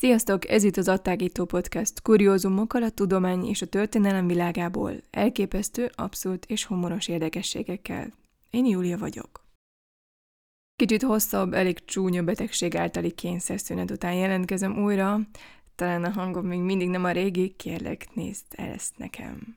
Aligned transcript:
Sziasztok, 0.00 0.48
ez 0.48 0.62
itt 0.62 0.76
az 0.76 0.88
Attágító 0.88 1.44
Podcast, 1.44 2.02
kuriózumokkal 2.02 2.82
a 2.82 2.90
tudomány 2.90 3.44
és 3.44 3.62
a 3.62 3.66
történelem 3.66 4.26
világából, 4.26 4.92
elképesztő, 5.10 5.90
abszurd 5.94 6.44
és 6.46 6.64
humoros 6.64 7.08
érdekességekkel. 7.08 8.12
Én 8.50 8.66
Júlia 8.66 8.98
vagyok. 8.98 9.44
Kicsit 10.76 11.02
hosszabb, 11.02 11.52
elég 11.52 11.84
csúnya 11.84 12.22
betegség 12.22 12.76
általi 12.76 13.10
kényszerszünet 13.10 13.90
után 13.90 14.14
jelentkezem 14.14 14.82
újra, 14.82 15.20
talán 15.74 16.04
a 16.04 16.10
hangom 16.10 16.46
még 16.46 16.60
mindig 16.60 16.88
nem 16.88 17.04
a 17.04 17.10
régi, 17.10 17.48
kérlek 17.56 18.14
nézd 18.14 18.46
el 18.50 18.70
ezt 18.70 18.98
nekem. 18.98 19.56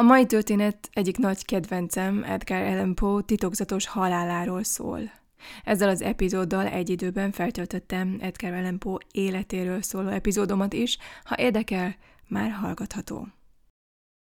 A 0.00 0.02
mai 0.02 0.26
történet 0.26 0.88
egyik 0.92 1.16
nagy 1.16 1.44
kedvencem, 1.44 2.24
Edgar 2.24 2.62
Allan 2.62 2.94
Poe 2.94 3.22
titokzatos 3.22 3.86
haláláról 3.86 4.62
szól. 4.62 5.21
Ezzel 5.64 5.88
az 5.88 6.02
epizóddal 6.02 6.66
egy 6.66 6.90
időben 6.90 7.32
feltöltöttem 7.32 8.16
Edgar 8.20 8.52
Allan 8.52 8.78
Poe 8.78 8.98
életéről 9.10 9.82
szóló 9.82 10.08
epizódomat 10.08 10.72
is, 10.72 10.98
ha 11.24 11.38
érdekel, 11.38 11.96
már 12.28 12.50
hallgatható. 12.50 13.26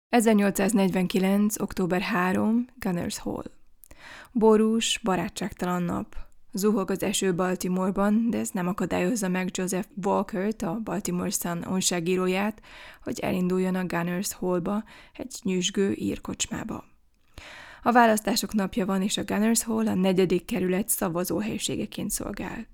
1849. 0.09 1.61
október 1.61 2.01
3. 2.01 2.67
Gunners 2.79 3.19
Hall. 3.19 3.45
Borús, 4.33 5.01
barátságtalan 5.05 5.83
nap. 5.83 6.17
Zuhog 6.53 6.91
az 6.91 7.03
eső 7.03 7.35
Baltimoreban, 7.35 8.31
de 8.31 8.39
ez 8.39 8.51
nem 8.51 8.67
akadályozza 8.67 9.29
meg 9.29 9.49
Joseph 9.53 9.89
Walker-t, 10.05 10.63
a 10.63 10.81
Baltimore 10.85 11.31
Sun 11.31 11.65
onságíróját, 11.65 12.63
hogy 13.03 13.19
elinduljon 13.19 13.75
a 13.75 13.87
Gunners 13.87 14.33
Hallba, 14.33 14.85
egy 15.13 15.35
nyüzsgő 15.43 15.93
írkocsmába. 15.93 16.85
A 17.83 17.93
választások 17.93 18.53
napja 18.53 18.87
van, 18.87 19.03
és 19.03 19.17
a 19.17 19.25
Gunners 19.25 19.63
Hall 19.63 19.87
a 19.87 19.95
negyedik 19.95 20.45
kerület 20.45 20.89
szavazóhelyiségeként 20.89 22.11
szolgál. 22.11 22.67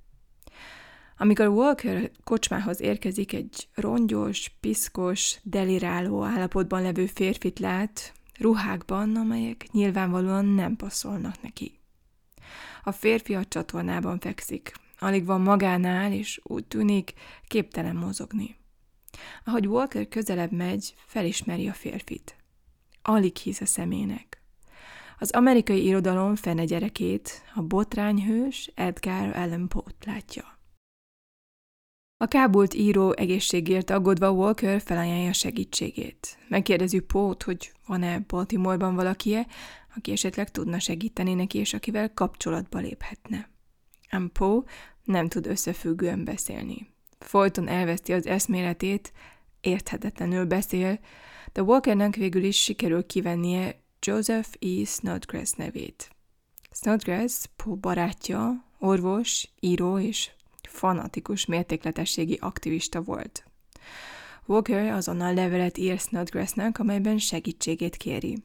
Amikor 1.16 1.46
Walker 1.46 2.10
kocsmához 2.24 2.80
érkezik, 2.80 3.32
egy 3.32 3.68
rongyos, 3.74 4.48
piszkos, 4.60 5.38
deliráló 5.42 6.22
állapotban 6.22 6.82
levő 6.82 7.06
férfit 7.06 7.58
lát, 7.58 8.12
ruhákban, 8.38 9.16
amelyek 9.16 9.66
nyilvánvalóan 9.72 10.44
nem 10.44 10.76
passzolnak 10.76 11.42
neki. 11.42 11.78
A 12.82 12.92
férfi 12.92 13.34
a 13.34 13.44
csatornában 13.44 14.18
fekszik, 14.18 14.72
alig 14.98 15.24
van 15.24 15.40
magánál, 15.40 16.12
és 16.12 16.40
úgy 16.42 16.64
tűnik, 16.64 17.12
képtelen 17.46 17.96
mozogni. 17.96 18.56
Ahogy 19.44 19.66
Walker 19.66 20.08
közelebb 20.08 20.52
megy, 20.52 20.94
felismeri 21.06 21.68
a 21.68 21.72
férfit. 21.72 22.36
Alig 23.02 23.36
hisz 23.36 23.60
a 23.60 23.66
szemének. 23.66 24.43
Az 25.18 25.30
amerikai 25.30 25.84
irodalom 25.84 26.34
fene 26.34 26.64
gyerekét, 26.64 27.42
a 27.54 27.62
botrányhős 27.62 28.70
Edgar 28.74 29.36
Allan 29.36 29.68
Poe-t 29.68 30.04
látja. 30.04 30.58
A 32.16 32.26
kábult 32.26 32.74
író 32.74 33.12
egészségért 33.16 33.90
aggódva 33.90 34.30
Walker 34.30 34.80
felajánlja 34.80 35.32
segítségét. 35.32 36.38
Megkérdezi 36.48 36.98
Poe-t, 36.98 37.42
hogy 37.42 37.72
van-e 37.86 38.18
Baltimore-ban 38.18 38.94
valakie, 38.94 39.46
aki 39.96 40.12
esetleg 40.12 40.50
tudna 40.50 40.78
segíteni 40.78 41.34
neki, 41.34 41.58
és 41.58 41.74
akivel 41.74 42.14
kapcsolatba 42.14 42.78
léphetne. 42.78 43.50
Ám 44.10 44.30
Poe 44.32 44.62
nem 45.04 45.28
tud 45.28 45.46
összefüggően 45.46 46.24
beszélni. 46.24 46.92
Folyton 47.18 47.68
elveszti 47.68 48.12
az 48.12 48.26
eszméletét, 48.26 49.12
érthetetlenül 49.60 50.44
beszél, 50.44 50.98
de 51.52 51.62
Walkernek 51.62 52.14
végül 52.14 52.44
is 52.44 52.62
sikerül 52.62 53.06
kivennie 53.06 53.83
Joseph 54.06 54.48
E. 54.58 54.84
Snodgrass 54.84 55.52
nevét. 55.52 56.10
Snodgrass 56.70 57.46
Poe 57.56 57.74
barátja, 57.74 58.64
orvos, 58.78 59.48
író 59.60 59.98
és 59.98 60.30
fanatikus 60.68 61.46
mértékletességi 61.46 62.38
aktivista 62.40 63.02
volt. 63.02 63.44
Walker 64.46 64.92
azonnal 64.92 65.34
levelet 65.34 65.78
ír 65.78 65.98
Snodgrassnak, 65.98 66.78
amelyben 66.78 67.18
segítségét 67.18 67.96
kéri. 67.96 68.42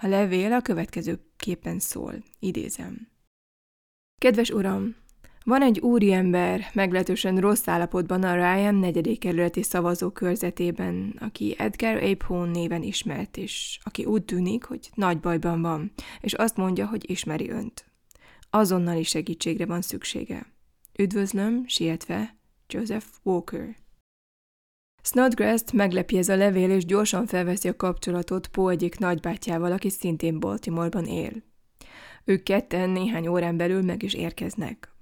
A 0.00 0.06
levél 0.06 0.52
a 0.52 0.60
következő 0.60 1.20
képen 1.36 1.78
szól, 1.78 2.14
idézem. 2.38 3.08
Kedves 4.20 4.50
uram, 4.50 4.96
van 5.46 5.62
egy 5.62 5.78
úriember, 5.78 6.70
meglehetősen 6.72 7.36
rossz 7.36 7.68
állapotban 7.68 8.22
a 8.22 8.34
Ryan 8.34 8.74
negyedik 8.74 9.18
kerületi 9.18 9.62
szavazó 9.62 10.10
körzetében, 10.10 11.16
aki 11.20 11.54
Edgar 11.58 12.02
A. 12.02 12.14
Poe 12.26 12.50
néven 12.50 12.82
ismert, 12.82 13.36
és 13.36 13.78
aki 13.82 14.04
úgy 14.04 14.24
tűnik, 14.24 14.64
hogy 14.64 14.90
nagy 14.94 15.20
bajban 15.20 15.62
van, 15.62 15.92
és 16.20 16.32
azt 16.32 16.56
mondja, 16.56 16.86
hogy 16.86 17.10
ismeri 17.10 17.50
önt. 17.50 17.84
Azonnali 18.50 19.02
segítségre 19.02 19.66
van 19.66 19.80
szüksége. 19.80 20.46
Üdvözlöm, 20.98 21.64
sietve, 21.66 22.36
Joseph 22.68 23.06
Walker. 23.22 23.76
Snodgrass-t 25.02 25.72
meglepi 25.72 26.18
ez 26.18 26.28
a 26.28 26.36
levél, 26.36 26.70
és 26.70 26.84
gyorsan 26.84 27.26
felveszi 27.26 27.68
a 27.68 27.76
kapcsolatot 27.76 28.46
Poe 28.46 28.72
egyik 28.72 28.98
nagybátyjával, 28.98 29.72
aki 29.72 29.90
szintén 29.90 30.40
Baltimoreban 30.40 31.04
él. 31.04 31.32
Ők 32.24 32.42
ketten 32.42 32.90
néhány 32.90 33.26
órán 33.26 33.56
belül 33.56 33.82
meg 33.82 34.02
is 34.02 34.14
érkeznek. 34.14 34.95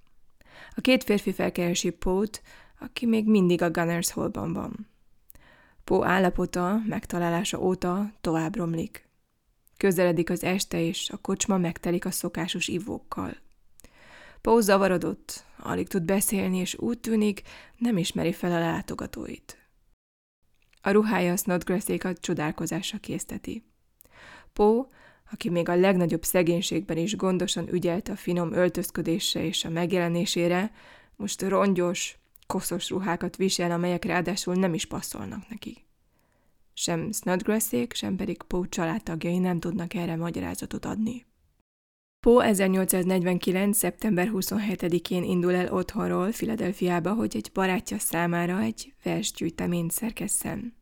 A 0.75 0.81
két 0.81 1.04
férfi 1.04 1.32
felkeresi 1.32 1.91
Pót, 1.91 2.42
aki 2.78 3.06
még 3.06 3.26
mindig 3.26 3.62
a 3.62 3.70
Gunners 3.70 4.12
Hallban 4.12 4.53
van. 4.53 4.88
Pó 5.84 6.04
állapota 6.04 6.81
megtalálása 6.87 7.60
óta 7.60 8.12
tovább 8.20 8.56
romlik. 8.56 9.09
Közeledik 9.76 10.31
az 10.31 10.42
este, 10.42 10.81
és 10.81 11.10
a 11.10 11.16
kocsma 11.16 11.59
megtelik 11.59 12.04
a 12.04 12.10
szokásos 12.10 12.69
ivókkal. 12.69 13.37
Pó 14.41 14.60
zavarodott, 14.60 15.44
alig 15.59 15.88
tud 15.88 16.03
beszélni, 16.03 16.59
és 16.59 16.78
úgy 16.78 16.98
tűnik, 16.98 17.42
nem 17.76 17.97
ismeri 17.97 18.32
fel 18.32 18.53
a 18.53 18.59
látogatóit. 18.59 19.59
A 20.81 20.91
ruhája 20.91 21.36
Snodgrassékat 21.36 22.21
csodálkozásra 22.21 22.98
készteti. 22.98 23.65
Pó 24.53 24.88
aki 25.34 25.50
még 25.50 25.69
a 25.69 25.77
legnagyobb 25.77 26.22
szegénységben 26.22 26.97
is 26.97 27.17
gondosan 27.17 27.72
ügyelt 27.72 28.09
a 28.09 28.17
finom 28.17 28.53
öltözködésre 28.53 29.45
és 29.45 29.65
a 29.65 29.71
megjelenésére, 29.71 30.72
most 31.17 31.43
rongyos, 31.43 32.19
koszos 32.47 32.91
ruhákat 32.91 33.37
visel, 33.37 33.71
amelyek 33.71 34.05
ráadásul 34.05 34.55
nem 34.55 34.75
is 34.75 34.87
passzolnak 34.87 35.49
neki. 35.49 35.84
Sem 36.75 37.12
Snodgrassék, 37.12 37.93
sem 37.93 38.17
pedig 38.17 38.43
Poe 38.43 38.69
családtagjai 38.69 39.39
nem 39.39 39.61
tudnak 39.61 39.95
erre 39.95 40.17
magyarázatot 40.17 40.84
adni. 40.84 41.27
Poe 42.21 42.45
1849. 42.45 43.77
szeptember 43.77 44.31
27-én 44.33 45.22
indul 45.22 45.55
el 45.55 45.72
otthonról 45.72 46.33
Filadelfiába, 46.33 47.12
hogy 47.12 47.37
egy 47.37 47.51
barátja 47.53 47.99
számára 47.99 48.61
egy 48.61 48.95
versgyűjteményt 49.03 49.91
szerkesszen. 49.91 50.75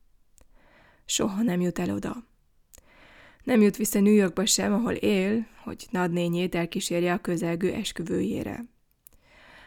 Soha 1.04 1.42
nem 1.42 1.60
jut 1.60 1.78
el 1.78 1.94
oda. 1.94 2.30
Nem 3.42 3.60
jut 3.60 3.76
vissza 3.76 4.00
New 4.00 4.12
Yorkba 4.12 4.47
sem, 4.47 4.72
ahol 4.72 4.92
él, 4.92 5.47
hogy 5.62 5.86
nadnényét 5.91 6.54
elkísérje 6.54 7.12
a 7.12 7.19
közelgő 7.19 7.72
esküvőjére. 7.72 8.64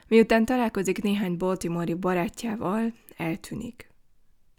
Miután 0.07 0.45
találkozik 0.45 1.01
néhány 1.01 1.37
baltimore 1.37 1.95
barátjával, 1.95 2.93
eltűnik. 3.17 3.89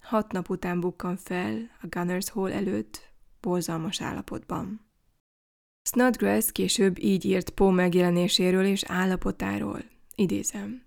Hat 0.00 0.32
nap 0.32 0.50
után 0.50 0.80
bukkan 0.80 1.16
fel 1.16 1.70
a 1.82 1.86
Gunners 1.90 2.30
Hall 2.30 2.52
előtt, 2.52 3.10
borzalmas 3.40 4.00
állapotban. 4.00 4.86
Snodgrass 5.82 6.52
később 6.52 6.98
így 6.98 7.24
írt 7.24 7.50
Poe 7.50 7.72
megjelenéséről 7.72 8.64
és 8.64 8.84
állapotáról. 8.86 9.80
Idézem. 10.14 10.84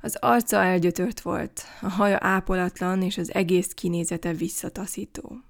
Az 0.00 0.16
arca 0.20 0.56
elgyötört 0.56 1.20
volt, 1.20 1.62
a 1.80 1.88
haja 1.88 2.18
ápolatlan 2.20 3.02
és 3.02 3.18
az 3.18 3.34
egész 3.34 3.68
kinézete 3.68 4.32
visszataszító. 4.32 5.40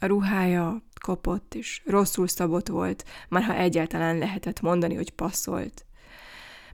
A 0.00 0.06
ruhája 0.06 0.82
kopott 1.00 1.54
és 1.54 1.82
rosszul 1.86 2.28
szabott 2.28 2.68
volt, 2.68 3.04
már 3.28 3.42
ha 3.42 3.54
egyáltalán 3.54 4.18
lehetett 4.18 4.60
mondani, 4.60 4.94
hogy 4.94 5.10
passzolt. 5.10 5.84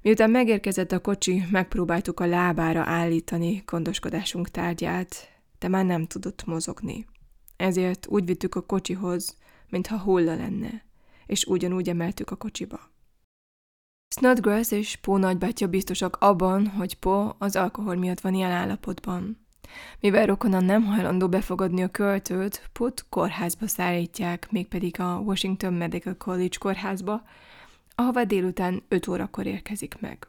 Miután 0.03 0.31
megérkezett 0.31 0.93
a 0.93 1.01
kocsi, 1.01 1.43
megpróbáltuk 1.51 2.21
a 2.21 2.27
lábára 2.27 2.83
állítani 2.83 3.63
gondoskodásunk 3.67 4.49
tárgyát, 4.49 5.29
de 5.59 5.69
már 5.69 5.85
nem 5.85 6.07
tudott 6.07 6.45
mozogni. 6.45 7.07
Ezért 7.57 8.07
úgy 8.09 8.25
vittük 8.25 8.55
a 8.55 8.61
kocsihoz, 8.61 9.37
mintha 9.69 9.99
hulla 9.99 10.35
lenne, 10.35 10.85
és 11.27 11.45
ugyanúgy 11.45 11.89
emeltük 11.89 12.31
a 12.31 12.37
kocsiba. 12.37 12.81
Snodgrass 14.09 14.71
és 14.71 14.97
Pó 14.97 15.17
nagybátyja 15.17 15.67
biztosak 15.67 16.17
abban, 16.17 16.67
hogy 16.67 16.99
Po 16.99 17.35
az 17.39 17.57
alkohol 17.57 17.95
miatt 17.95 18.21
van 18.21 18.35
ilyen 18.35 18.51
állapotban. 18.51 19.46
Mivel 20.01 20.27
rokonan 20.27 20.65
nem 20.65 20.85
hajlandó 20.85 21.29
befogadni 21.29 21.83
a 21.83 21.89
költőt, 21.89 22.69
Put 22.73 23.07
kórházba 23.09 23.67
szállítják, 23.67 24.51
mégpedig 24.51 25.01
a 25.01 25.19
Washington 25.25 25.73
Medical 25.73 26.17
College 26.17 26.57
kórházba, 26.59 27.23
ahova 27.95 28.25
délután 28.25 28.83
5 28.89 29.09
órakor 29.09 29.47
érkezik 29.47 30.01
meg. 30.01 30.29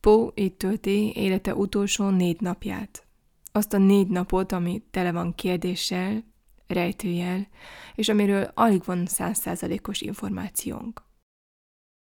Poe 0.00 0.30
itt 0.34 0.58
tölti 0.58 1.12
élete 1.14 1.54
utolsó 1.54 2.08
négy 2.08 2.40
napját. 2.40 3.06
Azt 3.52 3.72
a 3.72 3.78
négy 3.78 4.08
napot, 4.08 4.52
ami 4.52 4.82
tele 4.90 5.12
van 5.12 5.34
kérdéssel, 5.34 6.24
rejtőjel, 6.66 7.48
és 7.94 8.08
amiről 8.08 8.50
alig 8.54 8.84
van 8.84 9.06
százszázalékos 9.06 10.00
információnk. 10.00 11.02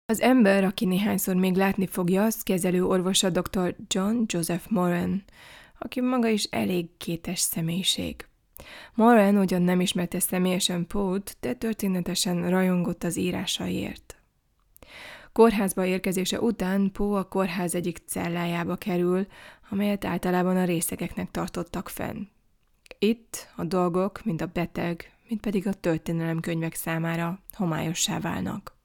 Az 0.06 0.22
ember, 0.22 0.64
aki 0.64 0.86
néhányszor 0.86 1.36
még 1.36 1.56
látni 1.56 1.88
fogja, 1.88 2.24
az 2.24 2.44
kezelő 2.44 2.86
orvosa 2.86 3.30
dr. 3.30 3.76
John 3.88 4.24
Joseph 4.26 4.70
Moran, 4.70 5.24
aki 5.84 6.02
maga 6.02 6.28
is 6.28 6.44
elég 6.44 6.98
kétes 6.98 7.40
személyiség. 7.40 8.28
Moran 8.94 9.38
ugyan 9.38 9.62
nem 9.62 9.82
ismerte 9.82 10.20
személyesen 10.20 10.88
Poe-t, 10.88 11.38
de 11.40 11.54
történetesen 11.54 12.50
rajongott 12.50 13.04
az 13.04 13.18
írásaiért. 13.18 14.22
Kórházba 15.34 15.86
érkezése 15.86 16.42
után 16.42 16.92
Poe 16.92 17.20
a 17.20 17.28
kórház 17.28 17.76
egyik 17.76 17.98
cellájába 18.06 18.76
kerül, 18.76 19.28
amelyet 19.70 20.06
általában 20.06 20.58
a 20.58 20.66
részegeknek 20.66 21.32
tartottak 21.32 21.90
fenn. 21.90 22.28
Itt 23.00 23.48
a 23.56 23.64
dolgok, 23.64 24.24
mint 24.24 24.42
a 24.42 24.46
beteg, 24.46 25.16
mint 25.28 25.42
pedig 25.42 25.68
a 25.68 25.74
történelemkönyvek 25.74 26.76
számára 26.76 27.40
homályossá 27.52 28.20
válnak. 28.20 28.80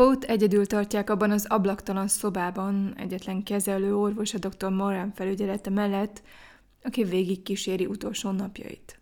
Pót 0.00 0.24
egyedül 0.24 0.66
tartják 0.66 1.10
abban 1.10 1.30
az 1.30 1.46
ablaktalan 1.48 2.08
szobában, 2.08 2.94
egyetlen 2.96 3.42
kezelő 3.42 3.96
orvos 3.96 4.34
a 4.34 4.38
dr. 4.38 4.68
Moran 4.68 5.12
felügyelete 5.14 5.70
mellett, 5.70 6.22
aki 6.82 7.04
végig 7.04 7.42
kíséri 7.42 7.86
utolsó 7.86 8.30
napjait. 8.30 9.00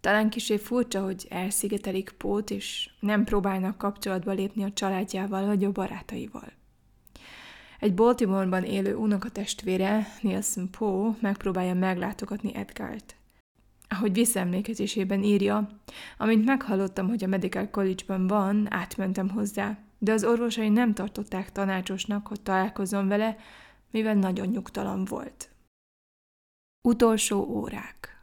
Talán 0.00 0.30
kisé 0.30 0.56
furcsa, 0.56 1.02
hogy 1.02 1.26
elszigetelik 1.28 2.14
Pót, 2.18 2.50
és 2.50 2.90
nem 3.00 3.24
próbálnak 3.24 3.78
kapcsolatba 3.78 4.32
lépni 4.32 4.64
a 4.64 4.72
családjával 4.72 5.46
vagy 5.46 5.64
a 5.64 5.72
barátaival. 5.72 6.52
Egy 7.80 7.94
Baltimore-ban 7.94 8.64
élő 8.64 8.96
unokatestvére, 8.96 10.06
Nielsen 10.20 10.70
Poe 10.70 11.16
megpróbálja 11.20 11.74
meglátogatni 11.74 12.54
Edgart. 12.54 13.16
Ahogy 13.88 14.12
visszaemlékezésében 14.12 15.22
írja, 15.22 15.68
amint 16.18 16.44
meghallottam, 16.44 17.08
hogy 17.08 17.24
a 17.24 17.26
Medical 17.26 17.70
College-ban 17.70 18.26
van, 18.26 18.66
átmentem 18.72 19.28
hozzá, 19.28 19.78
de 19.98 20.12
az 20.12 20.24
orvosai 20.24 20.68
nem 20.68 20.94
tartották 20.94 21.52
tanácsosnak, 21.52 22.26
hogy 22.26 22.40
találkozzon 22.40 23.08
vele, 23.08 23.36
mivel 23.90 24.14
nagyon 24.14 24.46
nyugtalan 24.46 25.04
volt. 25.04 25.50
Utolsó 26.88 27.44
órák 27.44 28.16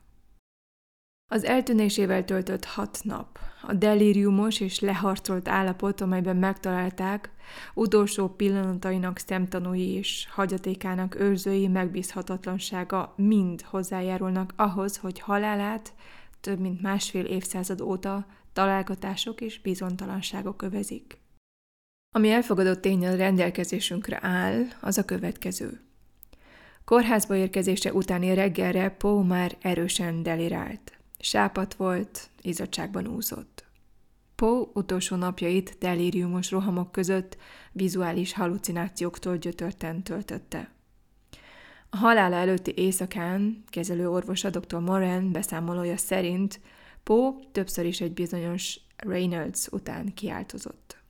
az 1.34 1.44
eltűnésével 1.44 2.26
töltött 2.26 2.66
hat 2.66 3.00
nap, 3.04 3.40
a 3.62 3.74
delíriumos 3.74 4.60
és 4.60 4.80
leharcolt 4.80 5.48
állapot, 5.48 6.02
amelyben 6.02 6.38
megtalálták, 6.38 7.32
utolsó 7.74 8.28
pillanatainak 8.28 9.18
szemtanúi 9.18 9.90
és 9.90 10.28
hagyatékának 10.32 11.16
őrzői 11.16 11.68
megbízhatatlansága 11.68 13.14
mind 13.18 13.62
hozzájárulnak 13.62 14.54
ahhoz, 14.56 14.98
hogy 14.98 15.20
halálát 15.20 15.94
több 16.42 16.60
mint 16.60 16.82
másfél 16.82 17.26
évszázad 17.26 17.82
óta 17.82 18.26
találgatások 18.54 19.42
és 19.42 19.62
bizonytalanságok 19.62 20.62
övezik. 20.62 21.23
Ami 22.16 22.30
elfogadott 22.30 22.82
tényen 22.82 23.18
rendelkezésünkre 23.18 24.20
áll, 24.22 24.64
az 24.82 24.98
a 24.98 25.06
következő. 25.06 25.82
Kórházba 26.86 27.36
érkezése 27.36 27.94
utáni 27.94 28.34
reggelre 28.34 28.90
Poe 28.90 29.24
már 29.24 29.58
erősen 29.62 30.24
delirált. 30.24 30.98
Sápat 31.20 31.74
volt, 31.74 32.30
izzadságban 32.42 33.08
úszott. 33.08 33.66
Poe 34.36 34.66
utolsó 34.74 35.16
napjait 35.16 35.76
delíriumos 35.80 36.52
rohamok 36.52 36.92
között 36.92 37.38
vizuális 37.72 38.34
halucinációktól 38.34 39.38
gyötörten 39.38 40.04
töltötte. 40.04 40.70
A 41.90 41.98
halála 41.98 42.36
előtti 42.36 42.74
éjszakán 42.76 43.64
kezelő 43.70 44.10
orvosa 44.10 44.50
dr. 44.50 44.80
Moran 44.80 45.32
beszámolója 45.32 45.98
szerint 45.98 46.60
Poe 47.04 47.32
többször 47.52 47.86
is 47.86 48.02
egy 48.02 48.14
bizonyos 48.14 48.80
Reynolds 48.98 49.68
után 49.68 50.14
kiáltozott. 50.14 51.03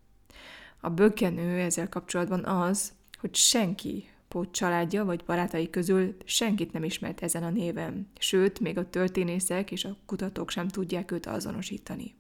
A 0.86 0.90
bökkenő 0.90 1.60
ezzel 1.60 1.90
kapcsolatban 1.90 2.46
az, 2.46 2.94
hogy 3.20 3.36
senki 3.36 4.08
Pót 4.28 4.52
családja 4.52 5.06
vagy 5.06 5.24
barátai 5.26 5.70
közül 5.70 6.16
senkit 6.26 6.74
nem 6.74 6.84
ismert 6.84 7.22
ezen 7.22 7.44
a 7.44 7.50
néven, 7.50 8.08
sőt, 8.20 8.60
még 8.60 8.78
a 8.78 8.90
történészek 8.90 9.72
és 9.72 9.86
a 9.86 9.98
kutatók 10.06 10.50
sem 10.50 10.68
tudják 10.68 11.12
őt 11.12 11.26
azonosítani. 11.26 12.16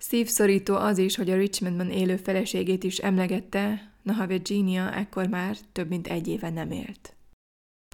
Szívszorító 0.00 0.74
az 0.74 0.98
is, 0.98 1.16
hogy 1.16 1.30
a 1.30 1.36
Richmondban 1.36 1.90
élő 1.90 2.16
feleségét 2.16 2.84
is 2.84 2.98
emlegette, 2.98 3.92
noha 4.02 4.26
Virginia 4.26 4.94
ekkor 4.94 5.26
már 5.26 5.56
több 5.72 5.88
mint 5.88 6.06
egy 6.06 6.28
éve 6.28 6.50
nem 6.50 6.70
élt. 6.70 7.16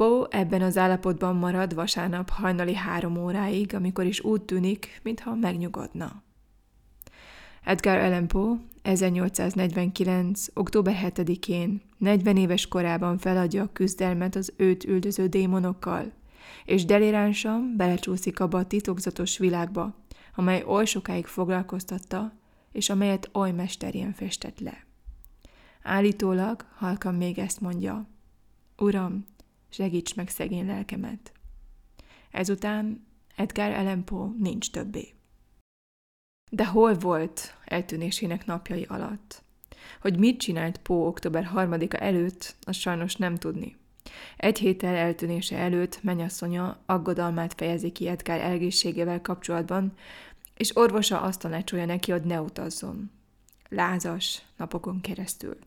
Poe 0.00 0.26
ebben 0.30 0.62
az 0.62 0.76
állapotban 0.76 1.36
marad 1.36 1.74
vasárnap 1.74 2.28
hajnali 2.28 2.74
három 2.74 3.16
óráig, 3.16 3.74
amikor 3.74 4.04
is 4.04 4.20
úgy 4.20 4.42
tűnik, 4.42 5.00
mintha 5.02 5.34
megnyugodna. 5.34 6.22
Edgar 7.64 7.98
Allan 7.98 8.28
Poe 8.28 8.56
1849. 8.82 10.46
október 10.54 11.12
7-én 11.14 11.82
40 11.98 12.36
éves 12.36 12.68
korában 12.68 13.18
feladja 13.18 13.62
a 13.62 13.72
küzdelmet 13.72 14.36
az 14.36 14.52
őt 14.56 14.84
üldöző 14.84 15.26
démonokkal, 15.26 16.12
és 16.64 16.84
deliránsan 16.84 17.74
belecsúszik 17.76 18.40
abba 18.40 18.58
a 18.58 18.66
titokzatos 18.66 19.38
világba, 19.38 19.94
amely 20.34 20.62
oly 20.66 20.84
sokáig 20.84 21.26
foglalkoztatta, 21.26 22.32
és 22.72 22.90
amelyet 22.90 23.30
oly 23.32 23.50
mesterien 23.50 24.12
festett 24.12 24.60
le. 24.60 24.86
Állítólag 25.82 26.66
halkan 26.74 27.14
még 27.14 27.38
ezt 27.38 27.60
mondja, 27.60 28.08
Uram, 28.78 29.24
segíts 29.68 30.14
meg 30.14 30.28
szegény 30.28 30.66
lelkemet. 30.66 31.32
Ezután 32.30 33.06
Edgar 33.36 33.72
Allan 33.72 34.04
Poe 34.04 34.28
nincs 34.38 34.70
többé. 34.70 35.14
De 36.54 36.66
hol 36.66 36.94
volt 36.94 37.54
eltűnésének 37.64 38.46
napjai 38.46 38.86
alatt? 38.88 39.42
Hogy 40.00 40.18
mit 40.18 40.40
csinált 40.40 40.78
Pó 40.78 41.06
október 41.06 41.50
3-a 41.54 42.02
előtt, 42.02 42.54
azt 42.60 42.78
sajnos 42.78 43.16
nem 43.16 43.34
tudni. 43.34 43.76
Egy 44.36 44.58
héttel 44.58 44.94
eltűnése 44.94 45.56
előtt 45.56 46.02
menyasszonya 46.02 46.78
aggodalmát 46.86 47.54
fejezi 47.54 47.90
ki 47.90 48.08
Edgar 48.08 48.40
egészségével 48.40 49.20
kapcsolatban, 49.20 49.92
és 50.56 50.76
orvosa 50.76 51.20
azt 51.20 51.40
tanácsolja 51.40 51.84
neki, 51.84 52.10
hogy 52.10 52.22
ne 52.22 52.40
utazzon. 52.40 53.10
Lázas 53.68 54.42
napokon 54.56 55.00
keresztül. 55.00 55.58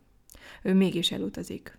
Ő 0.61 0.73
mégis 0.73 1.11
elutazik. 1.11 1.77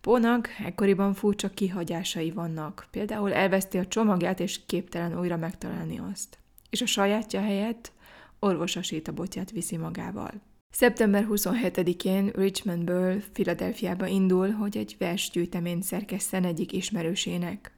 Pónak 0.00 0.48
ekkoriban 0.64 1.14
furcsa 1.14 1.50
kihagyásai 1.50 2.30
vannak, 2.30 2.86
például 2.90 3.32
elveszti 3.32 3.78
a 3.78 3.86
csomagját, 3.86 4.40
és 4.40 4.60
képtelen 4.66 5.18
újra 5.18 5.36
megtalálni 5.36 5.98
azt. 5.98 6.38
És 6.70 6.80
a 6.80 6.86
sajátja 6.86 7.40
helyett 7.40 7.94
orvosa 8.38 8.82
sétabotját 8.82 9.50
viszi 9.50 9.76
magával. 9.76 10.30
Szeptember 10.70 11.26
27-én 11.30 12.30
Richmondből 12.34 13.22
Filadelfiába 13.32 14.06
indul, 14.06 14.50
hogy 14.50 14.76
egy 14.76 14.96
versgyűjteményt 14.98 15.82
szerkeszten 15.82 16.44
egyik 16.44 16.72
ismerősének. 16.72 17.72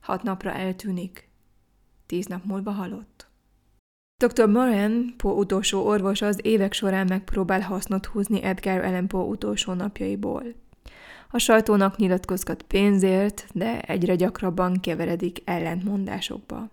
Hat 0.00 0.22
napra 0.22 0.52
eltűnik. 0.52 1.28
Tíz 2.06 2.26
nap 2.26 2.44
múlva 2.44 2.70
halott. 2.70 3.28
Dr. 4.24 4.48
Moran, 4.48 5.14
Poe 5.16 5.32
utolsó 5.32 5.86
orvos 5.86 6.22
az 6.22 6.38
évek 6.42 6.72
során 6.72 7.06
megpróbál 7.06 7.60
hasznot 7.60 8.06
húzni 8.06 8.42
Edgar 8.42 8.84
Allan 8.84 9.08
Poe 9.08 9.24
utolsó 9.24 9.72
napjaiból. 9.72 10.44
A 11.30 11.38
sajtónak 11.38 11.96
nyilatkozgat 11.96 12.62
pénzért, 12.62 13.46
de 13.52 13.80
egyre 13.80 14.14
gyakrabban 14.14 14.80
keveredik 14.80 15.38
ellentmondásokba. 15.44 16.70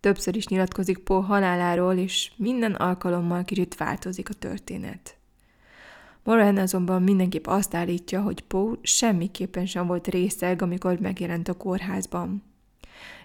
Többször 0.00 0.36
is 0.36 0.46
nyilatkozik 0.46 0.98
Poe 0.98 1.22
haláláról, 1.22 1.96
és 1.96 2.32
minden 2.36 2.74
alkalommal 2.74 3.44
kicsit 3.44 3.76
változik 3.76 4.28
a 4.28 4.34
történet. 4.34 5.16
Moran 6.24 6.56
azonban 6.56 7.02
mindenképp 7.02 7.46
azt 7.46 7.74
állítja, 7.74 8.22
hogy 8.22 8.40
Poe 8.40 8.74
semmiképpen 8.82 9.66
sem 9.66 9.86
volt 9.86 10.08
részeg, 10.08 10.62
amikor 10.62 10.98
megjelent 11.00 11.48
a 11.48 11.54
kórházban. 11.54 12.42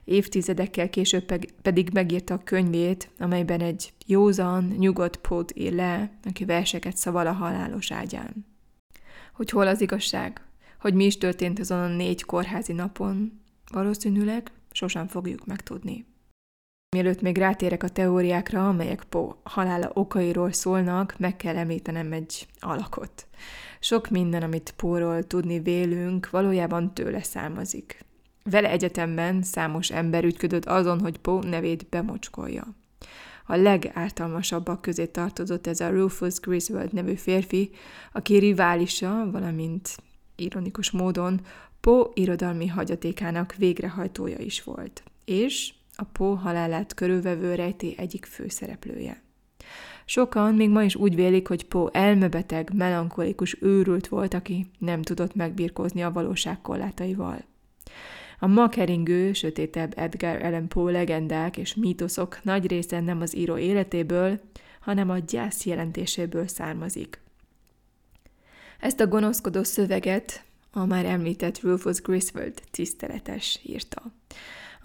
Évtizedekkel 0.04 0.90
később 0.90 1.26
pedig 1.62 1.90
megírta 1.94 2.34
a 2.34 2.44
könyvét, 2.44 3.10
amelyben 3.20 3.62
egy 3.62 3.94
józan, 4.06 4.64
nyugodt 4.78 5.18
Pót 5.18 5.52
ír 5.56 5.74
le, 5.74 6.12
aki 6.24 6.46
verseket 6.46 6.98
szaval 6.98 7.28
a 7.28 7.32
halálos 7.32 7.92
ágyán. 7.92 8.46
Hogy 9.34 9.50
hol 9.50 9.68
az 9.68 9.82
igazság? 9.82 10.42
Hogy 10.80 10.94
mi 10.94 11.06
is 11.06 11.18
történt 11.18 11.60
azon 11.60 11.80
a 11.80 11.96
négy 11.96 12.24
kórházi 12.24 12.74
napon? 12.74 13.42
Valószínűleg 13.72 14.52
sosem 14.72 15.08
fogjuk 15.08 15.46
megtudni. 15.46 16.06
Mielőtt 16.96 17.22
még 17.22 17.38
rátérek 17.38 17.84
a 17.84 17.90
teóriákra, 17.90 18.68
amelyek 18.68 19.04
Po 19.04 19.36
halála 19.44 19.92
okairól 19.94 20.52
szólnak, 20.52 21.16
meg 21.18 21.36
kell 21.36 21.56
említenem 21.58 22.12
egy 22.12 22.48
alakot. 22.60 23.28
Sok 23.80 24.10
minden, 24.10 24.42
amit 24.44 24.74
Póról 24.78 25.24
tudni 25.24 25.60
vélünk, 25.60 26.30
valójában 26.30 26.94
tőle 26.94 27.24
származik. 27.24 28.06
Vele 28.44 28.70
egyetemben 28.70 29.42
számos 29.42 29.92
ember 29.92 30.24
ügyködött 30.24 30.66
azon, 30.66 31.00
hogy 31.00 31.18
Po 31.18 31.40
nevét 31.40 31.90
bemocskolja. 31.90 32.68
A 33.46 33.56
legártalmasabbak 33.56 34.82
közé 34.82 35.06
tartozott 35.06 35.68
ez 35.68 35.80
a 35.80 35.90
Rufus 35.90 36.40
Griswold 36.40 36.94
nevű 36.94 37.16
férfi, 37.16 37.70
aki 38.12 38.38
riválisa, 38.38 39.30
valamint 39.32 39.98
ironikus 40.36 40.92
módon 40.92 41.42
Po 41.80 42.10
irodalmi 42.14 42.68
hagyatékának 42.68 43.56
végrehajtója 43.56 44.38
is 44.38 44.64
volt. 44.64 45.04
És 45.26 45.74
a 45.96 46.04
Pó 46.04 46.34
halálát 46.34 46.94
körülvevő 46.94 47.56
rejté 47.56 47.94
egyik 47.98 48.26
főszereplője. 48.26 49.22
Sokan 50.06 50.56
még 50.56 50.70
ma 50.70 50.84
is 50.84 50.96
úgy 50.96 51.16
vélik, 51.16 51.48
hogy 51.48 51.66
Poe 51.66 51.90
elmebeteg, 51.92 52.74
melankolikus 52.74 53.58
őrült 53.62 54.08
volt, 54.08 54.34
aki 54.34 54.70
nem 54.78 55.02
tudott 55.02 55.36
megbirkózni 55.36 56.04
a 56.04 56.12
valóság 56.12 56.62
korlátaival. 56.62 57.44
A 58.40 58.48
ma 58.48 58.70
keringő, 58.70 59.34
sötétebb 59.34 59.94
Edgar 59.98 60.42
Allan 60.42 60.68
Poe 60.68 60.92
legendák 60.92 61.58
és 61.58 61.76
mítoszok 61.76 62.44
nagy 62.44 62.68
része 62.68 63.00
nem 63.00 63.22
az 63.22 63.36
író 63.36 63.58
életéből, 63.58 64.40
hanem 64.80 65.10
a 65.10 65.18
gyász 65.18 65.66
jelentéséből 65.66 66.48
származik. 66.48 67.20
Ezt 68.80 69.00
a 69.00 69.08
gonoszkodó 69.08 69.64
szöveget 69.64 70.44
a 70.72 70.86
már 70.86 71.06
említett 71.06 71.62
Rufus 71.62 72.02
Griswold 72.02 72.62
tiszteletes 72.72 73.60
írta. 73.64 74.02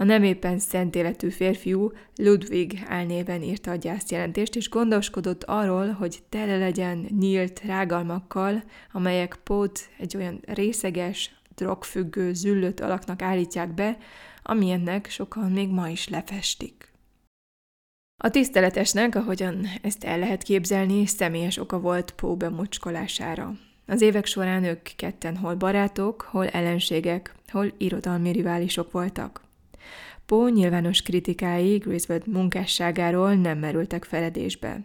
A 0.00 0.04
nem 0.04 0.23
éppen 0.23 0.59
szent 0.59 0.95
életű 0.95 1.28
férfiú 1.28 1.92
Ludwig 2.16 2.83
álnéven 2.87 3.42
írta 3.42 3.71
a 3.71 3.75
gyászjelentést, 3.75 4.57
és 4.57 4.69
gondoskodott 4.69 5.45
arról, 5.45 5.90
hogy 5.90 6.19
tele 6.28 6.59
legyen 6.59 7.07
nyílt 7.19 7.61
rágalmakkal, 7.61 8.62
amelyek 8.92 9.38
Pót 9.45 9.88
egy 9.99 10.16
olyan 10.16 10.40
részeges, 10.47 11.35
drogfüggő, 11.54 12.33
züllött 12.33 12.80
alaknak 12.80 13.23
állítják 13.23 13.75
be, 13.75 13.99
amilyennek 14.42 15.11
sokan 15.11 15.50
még 15.50 15.69
ma 15.69 15.88
is 15.88 16.09
lefestik. 16.09 16.92
A 18.23 18.30
tiszteletesnek, 18.30 19.14
ahogyan 19.14 19.66
ezt 19.83 20.04
el 20.04 20.19
lehet 20.19 20.42
képzelni, 20.42 21.07
személyes 21.07 21.57
oka 21.57 21.80
volt 21.80 22.11
Pó 22.11 22.37
bemocskolására. 22.37 23.52
Az 23.87 24.00
évek 24.00 24.26
során 24.26 24.64
ők 24.64 24.83
ketten 24.97 25.37
hol 25.37 25.54
barátok, 25.54 26.21
hol 26.21 26.49
ellenségek, 26.49 27.35
hol 27.49 27.73
irodalmi 27.78 28.30
riválisok 28.30 28.90
voltak. 28.90 29.49
Pó 30.31 30.49
nyilvános 30.49 31.03
kritikái 31.03 31.77
Griswold 31.77 32.27
munkásságáról 32.27 33.35
nem 33.35 33.59
merültek 33.59 34.05
feledésbe. 34.05 34.81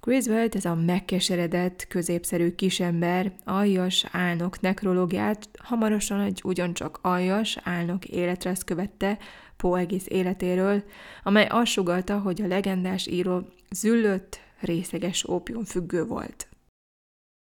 Griswold, 0.00 0.54
ez 0.54 0.64
a 0.64 0.74
megkeseredett, 0.74 1.86
középszerű 1.88 2.54
kisember, 2.54 3.32
aljas 3.44 4.06
álnok 4.10 4.60
nekrológiát 4.60 5.48
hamarosan 5.58 6.20
egy 6.20 6.40
ugyancsak 6.44 6.98
aljas 7.02 7.58
álnok 7.62 8.04
életresz 8.04 8.64
követte 8.64 9.18
Pó 9.56 9.74
egész 9.74 10.06
életéről, 10.08 10.82
amely 11.22 11.46
azt 11.50 11.72
sugalta, 11.72 12.18
hogy 12.18 12.42
a 12.42 12.46
legendás 12.46 13.06
író 13.06 13.48
züllött, 13.70 14.40
részeges 14.60 15.26
függő 15.64 16.04
volt. 16.04 16.47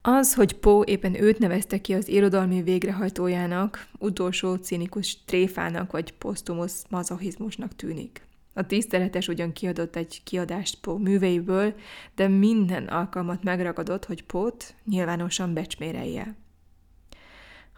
Az, 0.08 0.34
hogy 0.34 0.52
Poe 0.52 0.84
éppen 0.84 1.22
őt 1.22 1.38
nevezte 1.38 1.80
ki 1.80 1.94
az 1.94 2.08
irodalmi 2.08 2.62
végrehajtójának, 2.62 3.86
utolsó 3.98 4.54
cinikus 4.54 5.24
tréfának 5.24 5.92
vagy 5.92 6.12
posztumusz 6.12 6.84
mazohizmusnak 6.88 7.76
tűnik. 7.76 8.26
A 8.52 8.66
tiszteletes 8.66 9.28
ugyan 9.28 9.52
kiadott 9.52 9.96
egy 9.96 10.22
kiadást 10.24 10.80
Poe 10.80 10.98
műveiből, 10.98 11.74
de 12.14 12.28
minden 12.28 12.84
alkalmat 12.84 13.42
megragadott, 13.42 14.04
hogy 14.04 14.22
Poe-t 14.24 14.74
nyilvánosan 14.84 15.54
becsmérelje. 15.54 16.34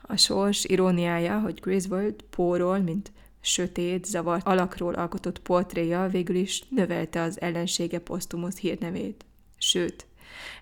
A 0.02 0.16
sors 0.16 0.64
iróniája, 0.64 1.40
hogy 1.40 1.60
Griswold 1.60 2.22
Poe-ról, 2.30 2.78
mint 2.78 3.12
sötét, 3.40 4.04
zavart 4.04 4.46
alakról 4.46 4.94
alkotott 4.94 5.38
portréja 5.38 6.08
végül 6.08 6.36
is 6.36 6.62
növelte 6.68 7.20
az 7.22 7.40
ellensége 7.40 7.98
posztumusz 7.98 8.58
hírnevét. 8.58 9.24
Sőt, 9.58 10.07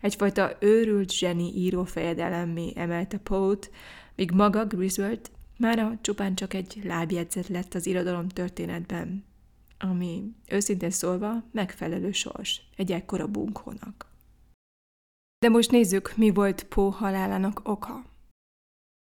Egyfajta 0.01 0.57
őrült 0.61 1.13
zseni 1.13 1.53
írófejedelemmé 1.57 2.73
emelte 2.75 3.19
Poe-t, 3.19 3.71
míg 4.15 4.31
maga 4.31 4.65
Griswold 4.65 5.31
már 5.59 5.79
a 5.79 5.99
csupán 6.01 6.35
csak 6.35 6.55
egy 6.55 6.81
lábjegyzet 6.85 7.49
lett 7.49 7.75
az 7.75 7.87
irodalom 7.87 8.29
történetben, 8.29 9.25
ami 9.79 10.35
őszintén 10.49 10.91
szólva 10.91 11.43
megfelelő 11.53 12.13
sors 12.13 12.61
egy 12.77 12.93
ekkora 12.93 13.27
bunkónak. 13.27 14.07
De 15.39 15.49
most 15.49 15.71
nézzük, 15.71 16.13
mi 16.17 16.31
volt 16.31 16.63
Poe 16.65 16.91
halálának 16.91 17.61
oka. 17.65 18.05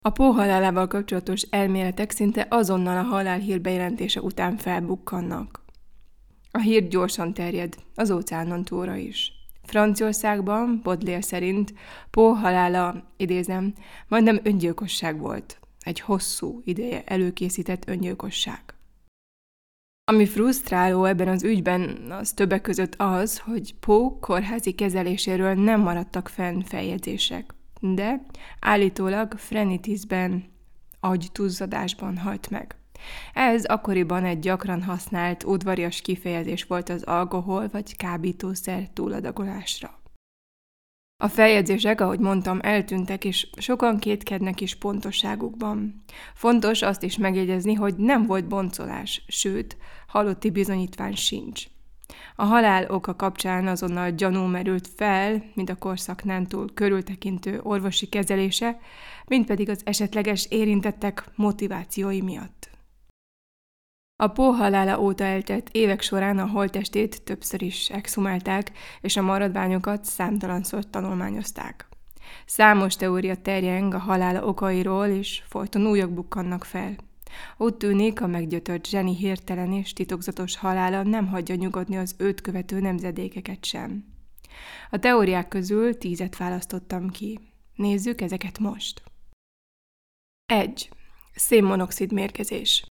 A 0.05 0.11
Poe 0.11 0.33
halálával 0.33 0.87
kapcsolatos 0.87 1.43
elméletek 1.43 2.11
szinte 2.11 2.47
azonnal 2.51 2.97
a 2.97 3.03
halálhír 3.03 3.61
bejelentése 3.61 4.21
után 4.21 4.57
felbukkannak. 4.57 5.65
A 6.51 6.59
hír 6.59 6.89
gyorsan 6.89 7.35
terjed, 7.35 7.77
az 7.95 8.11
óceánon 8.11 8.65
túlra 8.65 8.97
is. 8.97 9.38
Franciaországban, 9.69 10.81
Baudelaire 10.83 11.23
szerint, 11.23 11.75
Poe 12.11 12.39
halála, 12.39 13.13
idézem, 13.17 13.75
majdnem 14.09 14.41
öngyilkosság 14.43 15.19
volt. 15.19 15.59
Egy 15.81 16.01
hosszú 16.01 16.63
ideje 16.65 17.03
előkészített 17.05 17.89
öngyilkosság. 17.89 18.61
Ami 20.05 20.27
frusztráló 20.27 21.05
ebben 21.05 21.29
az 21.29 21.45
ügyben, 21.45 22.11
az 22.11 22.33
többek 22.33 22.61
között 22.61 22.95
az, 22.97 23.39
hogy 23.39 23.75
Poe 23.75 24.11
kórházi 24.21 24.73
kezeléséről 24.73 25.55
nem 25.55 25.81
maradtak 25.81 26.29
fenn 26.29 26.61
feljegyzések, 26.61 27.55
de 27.81 28.27
állítólag 28.61 29.33
frenitisben, 29.33 30.45
agytuzzadásban 31.01 32.19
halt 32.19 32.51
meg. 32.51 32.77
Ez 33.35 33.65
akkoriban 33.65 34.25
egy 34.25 34.39
gyakran 34.39 34.83
használt 34.83 35.45
udvarias 35.45 36.01
kifejezés 36.01 36.65
volt 36.65 36.89
az 36.89 37.03
alkohol 37.03 37.69
vagy 37.73 37.97
kábítószer 37.97 38.89
túladagolásra. 38.93 39.99
A 41.23 41.29
feljegyzések, 41.29 42.01
ahogy 42.01 42.19
mondtam, 42.19 42.59
eltűntek, 42.63 43.25
és 43.25 43.49
sokan 43.57 43.99
kétkednek 43.99 44.61
is 44.61 44.75
pontosságukban. 44.75 46.05
Fontos 46.35 46.83
azt 46.83 47.03
is 47.03 47.17
megjegyezni, 47.17 47.75
hogy 47.75 47.95
nem 47.97 48.27
volt 48.27 48.49
boncolás, 48.49 49.25
sőt, 49.29 49.77
halotti 50.07 50.51
bizonyítvány 50.51 51.15
sincs. 51.15 51.65
A 52.37 52.45
halál 52.45 52.91
oka 52.91 53.17
kapcsán 53.17 53.67
azonnal 53.67 54.11
gyanú 54.11 54.45
merült 54.45 54.89
fel, 54.97 55.45
mint 55.55 55.71
a 55.71 55.77
korszak 55.77 56.25
nem 56.25 56.47
túl 56.47 56.75
körültekintő 56.75 57.61
orvosi 57.63 58.07
kezelése, 58.07 58.79
mint 59.27 59.47
pedig 59.47 59.69
az 59.69 59.81
esetleges 59.85 60.47
érintettek 60.51 61.25
motivációi 61.35 62.21
miatt. 62.21 62.71
A 64.23 64.27
Pó 64.29 64.51
halála 64.51 65.01
óta 65.01 65.25
eltelt 65.25 65.69
évek 65.73 66.01
során 66.01 66.39
a 66.39 66.47
holttestét 66.47 67.23
többször 67.23 67.63
is 67.63 67.91
exhumálták, 67.91 68.71
és 69.01 69.17
a 69.17 69.23
maradványokat 69.23 70.05
számtalanszor 70.05 70.91
tanulmányozták. 70.91 71.89
Számos 72.47 72.97
teória 72.97 73.37
terjeng 73.37 73.95
a 73.95 73.99
halála 73.99 74.45
okairól, 74.45 75.07
és 75.07 75.43
folyton 75.47 75.87
újak 75.87 76.11
bukkannak 76.11 76.65
fel. 76.65 76.97
Úgy 77.57 77.75
tűnik, 77.75 78.21
a 78.21 78.27
meggyötört 78.27 78.87
zseni 78.87 79.17
hirtelen 79.17 79.73
és 79.73 79.93
titokzatos 79.93 80.57
halála 80.57 81.03
nem 81.03 81.27
hagyja 81.27 81.55
nyugodni 81.55 81.97
az 81.97 82.15
őt 82.19 82.41
követő 82.41 82.81
nemzedékeket 82.81 83.65
sem. 83.65 84.05
A 84.91 84.99
teóriák 84.99 85.49
közül 85.49 85.99
tízet 85.99 86.37
választottam 86.37 87.11
ki. 87.11 87.41
Nézzük 87.75 88.21
ezeket 88.21 88.59
most. 88.59 89.03
1. 90.47 90.91
Szénmonoxid 91.35 92.13
mérgezés. 92.13 92.88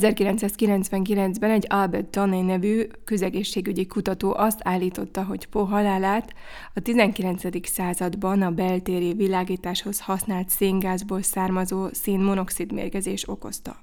1999-ben 0.00 1.50
egy 1.50 1.66
Albert 1.68 2.06
Taney 2.06 2.42
nevű 2.42 2.86
közegészségügyi 3.04 3.86
kutató 3.86 4.34
azt 4.36 4.60
állította, 4.62 5.24
hogy 5.24 5.46
Po 5.46 5.64
halálát 5.64 6.34
a 6.74 6.80
19. 6.80 7.68
században 7.68 8.42
a 8.42 8.50
beltéri 8.50 9.12
világításhoz 9.12 10.00
használt 10.00 10.48
széngázból 10.48 11.22
származó 11.22 11.88
szénmonoxid 11.92 12.72
mérgezés 12.72 13.28
okozta. 13.28 13.78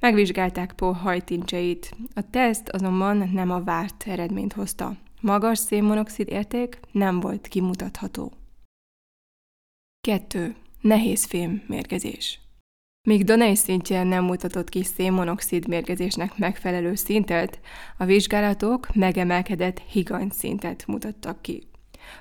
Megvizsgálták 0.00 0.72
Po 0.72 0.92
hajtincseit. 0.92 1.96
A 2.14 2.30
teszt 2.30 2.68
azonban 2.68 3.30
nem 3.32 3.50
a 3.50 3.62
várt 3.62 4.04
eredményt 4.06 4.52
hozta. 4.52 4.96
Magas 5.20 5.58
szénmonoxid 5.58 6.28
érték 6.28 6.80
nem 6.92 7.20
volt 7.20 7.48
kimutatható. 7.48 8.32
2. 10.00 10.54
Nehéz 10.80 11.24
fém 11.24 11.62
mérgezés. 11.66 12.40
Míg 13.08 13.24
Donai 13.24 13.54
szintje 13.54 14.02
nem 14.02 14.24
mutatott 14.24 14.68
ki 14.68 14.84
szénmonoxid 14.84 15.68
mérgezésnek 15.68 16.38
megfelelő 16.38 16.94
szintet, 16.94 17.60
a 17.96 18.04
vizsgálatok 18.04 18.94
megemelkedett 18.94 19.78
higany 19.78 20.28
szintet 20.30 20.86
mutattak 20.86 21.42
ki. 21.42 21.62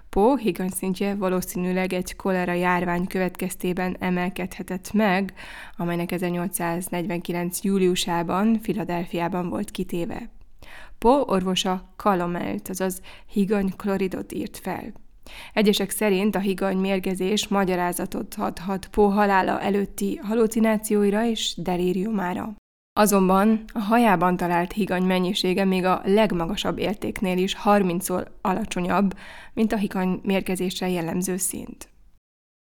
Pó 0.09 0.35
higany 0.35 0.69
szintje 0.69 1.15
valószínűleg 1.15 1.93
egy 1.93 2.15
kolera 2.15 2.53
járvány 2.53 3.07
következtében 3.07 3.95
emelkedhetett 3.99 4.93
meg, 4.93 5.33
amelynek 5.77 6.11
1849. 6.11 7.63
júliusában 7.63 8.59
Filadelfiában 8.61 9.49
volt 9.49 9.71
kitéve. 9.71 10.29
Po 10.97 11.09
orvosa 11.09 11.93
kalomelt, 11.95 12.69
azaz 12.69 13.01
higany 13.25 13.73
kloridot 13.75 14.31
írt 14.31 14.57
fel. 14.57 14.93
Egyesek 15.53 15.89
szerint 15.89 16.35
a 16.35 16.39
higany 16.39 16.77
mérgezés 16.77 17.47
magyarázatot 17.47 18.35
adhat 18.37 18.87
Pó 18.87 19.07
halála 19.07 19.61
előtti 19.61 20.15
halucinációira 20.15 21.25
és 21.25 21.53
delíriumára. 21.57 22.55
Azonban 22.99 23.63
a 23.73 23.79
hajában 23.79 24.37
talált 24.37 24.71
higany 24.71 25.03
mennyisége 25.03 25.65
még 25.65 25.85
a 25.85 26.01
legmagasabb 26.03 26.77
értéknél 26.77 27.37
is 27.37 27.57
30-szor 27.63 28.27
alacsonyabb, 28.41 29.17
mint 29.53 29.71
a 29.71 29.77
higany 29.77 30.19
mérgezésre 30.23 30.89
jellemző 30.89 31.37
szint. 31.37 31.89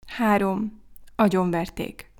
3. 0.07 0.81
Agyonverték. 1.15 2.11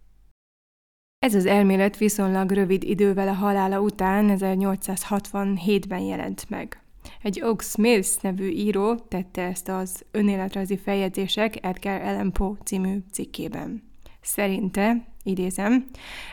Ez 1.20 1.36
az 1.36 1.46
elmélet 1.46 1.98
viszonylag 1.98 2.52
rövid 2.52 2.84
idővel 2.84 3.28
a 3.28 3.34
halála 3.34 3.80
után 3.80 4.36
1867-ben 4.40 6.02
jelent 6.02 6.50
meg. 6.50 6.83
Egy 7.24 7.42
Oak 7.42 7.62
Smith 7.62 8.10
nevű 8.22 8.48
író 8.48 8.96
tette 8.96 9.42
ezt 9.42 9.70
az 9.70 10.06
önéletrajzi 10.12 10.78
feljegyzések 10.78 11.66
Edgar 11.66 12.02
Allan 12.02 12.32
Poe 12.32 12.58
című 12.64 12.98
cikkében. 13.12 13.84
Szerinte, 14.22 15.08
idézem, 15.24 15.86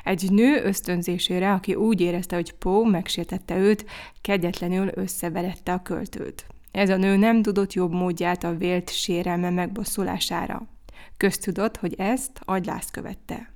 egy 0.04 0.30
nő 0.30 0.62
ösztönzésére, 0.64 1.52
aki 1.52 1.74
úgy 1.74 2.00
érezte, 2.00 2.34
hogy 2.34 2.52
Poe 2.52 2.88
megsértette 2.88 3.56
őt, 3.56 3.84
kegyetlenül 4.20 4.90
összevelette 4.94 5.72
a 5.72 5.82
költőt. 5.82 6.46
Ez 6.70 6.90
a 6.90 6.96
nő 6.96 7.16
nem 7.16 7.42
tudott 7.42 7.72
jobb 7.72 7.92
módját 7.92 8.44
a 8.44 8.56
vélt 8.56 8.90
sérelme 8.90 9.50
megbosszulására. 9.50 10.68
Köztudott, 11.16 11.76
hogy 11.76 11.94
ezt 11.98 12.40
agylász 12.44 12.90
követte. 12.90 13.52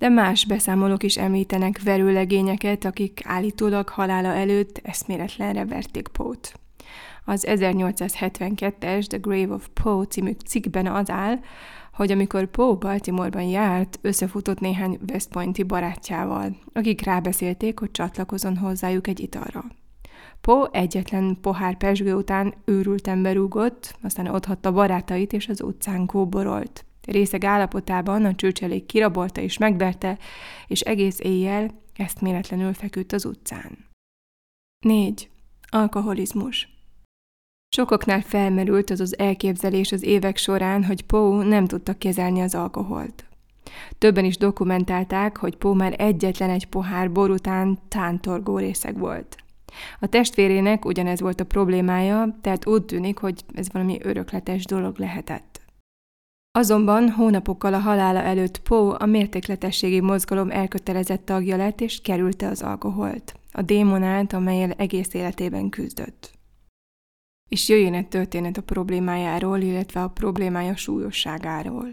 De 0.00 0.08
más 0.08 0.44
beszámolók 0.44 1.02
is 1.02 1.16
említenek 1.16 1.82
verőlegényeket, 1.82 2.84
akik 2.84 3.20
állítólag 3.24 3.88
halála 3.88 4.28
előtt 4.28 4.80
eszméletlenre 4.82 5.64
verték 5.64 6.08
Poe-t. 6.08 6.60
Az 7.24 7.46
1872-es 7.48 9.06
The 9.06 9.18
Grave 9.18 9.54
of 9.54 9.68
Poe 9.82 10.04
című 10.04 10.32
cikkben 10.46 10.86
az 10.86 11.10
áll, 11.10 11.38
hogy 11.92 12.10
amikor 12.10 12.46
Poe 12.46 12.74
Baltimoreban 12.74 13.42
járt, 13.42 13.98
összefutott 14.02 14.60
néhány 14.60 14.98
West 15.12 15.28
Pointi 15.28 15.62
barátjával, 15.62 16.56
akik 16.72 17.04
rábeszélték, 17.04 17.78
hogy 17.78 17.90
csatlakozon 17.90 18.56
hozzájuk 18.56 19.06
egy 19.06 19.20
italra. 19.20 19.64
Poe 20.40 20.68
egyetlen 20.72 21.38
pohár 21.40 21.76
pesgő 21.76 22.14
után 22.14 22.54
őrülten 22.64 23.22
berúgott, 23.22 23.96
aztán 24.02 24.26
otthatta 24.26 24.72
barátait 24.72 25.32
és 25.32 25.48
az 25.48 25.62
utcán 25.62 26.06
kóborolt. 26.06 26.84
Részeg 27.06 27.44
állapotában 27.44 28.24
a 28.24 28.34
csőcselék 28.34 28.86
kirabolta 28.86 29.40
és 29.40 29.58
megverte, 29.58 30.18
és 30.66 30.80
egész 30.80 31.18
éjjel 31.18 31.70
eszméletlenül 31.96 32.72
feküdt 32.72 33.12
az 33.12 33.24
utcán. 33.24 33.88
4. 34.84 35.30
Alkoholizmus 35.68 36.68
Sokaknál 37.76 38.20
felmerült 38.20 38.90
az 38.90 39.00
az 39.00 39.18
elképzelés 39.18 39.92
az 39.92 40.02
évek 40.02 40.36
során, 40.36 40.84
hogy 40.84 41.02
Poe 41.02 41.44
nem 41.44 41.66
tudta 41.66 41.98
kezelni 41.98 42.40
az 42.40 42.54
alkoholt. 42.54 43.24
Többen 43.98 44.24
is 44.24 44.36
dokumentálták, 44.36 45.36
hogy 45.36 45.56
Poe 45.56 45.74
már 45.74 45.94
egyetlen 45.98 46.50
egy 46.50 46.66
pohár 46.66 47.12
bor 47.12 47.30
után 47.30 47.78
tántorgó 47.88 48.58
részeg 48.58 48.98
volt. 48.98 49.36
A 50.00 50.06
testvérének 50.06 50.84
ugyanez 50.84 51.20
volt 51.20 51.40
a 51.40 51.44
problémája, 51.44 52.38
tehát 52.40 52.66
úgy 52.66 52.84
tűnik, 52.84 53.18
hogy 53.18 53.44
ez 53.54 53.72
valami 53.72 53.98
örökletes 54.02 54.64
dolog 54.64 54.98
lehetett. 54.98 55.49
Azonban 56.52 57.10
hónapokkal 57.10 57.74
a 57.74 57.78
halála 57.78 58.22
előtt 58.22 58.58
Poe 58.58 58.94
a 58.96 59.06
mértékletességi 59.06 60.00
mozgalom 60.00 60.50
elkötelezett 60.50 61.24
tagja 61.24 61.56
lett 61.56 61.80
és 61.80 62.00
kerülte 62.00 62.48
az 62.48 62.62
alkoholt, 62.62 63.34
a 63.52 63.62
démonát, 63.62 64.32
amelyel 64.32 64.70
egész 64.70 65.14
életében 65.14 65.68
küzdött. 65.68 66.30
És 67.48 67.68
jöjjön 67.68 67.94
egy 67.94 68.08
történet 68.08 68.56
a 68.56 68.62
problémájáról, 68.62 69.58
illetve 69.60 70.02
a 70.02 70.08
problémája 70.08 70.76
súlyosságáról. 70.76 71.88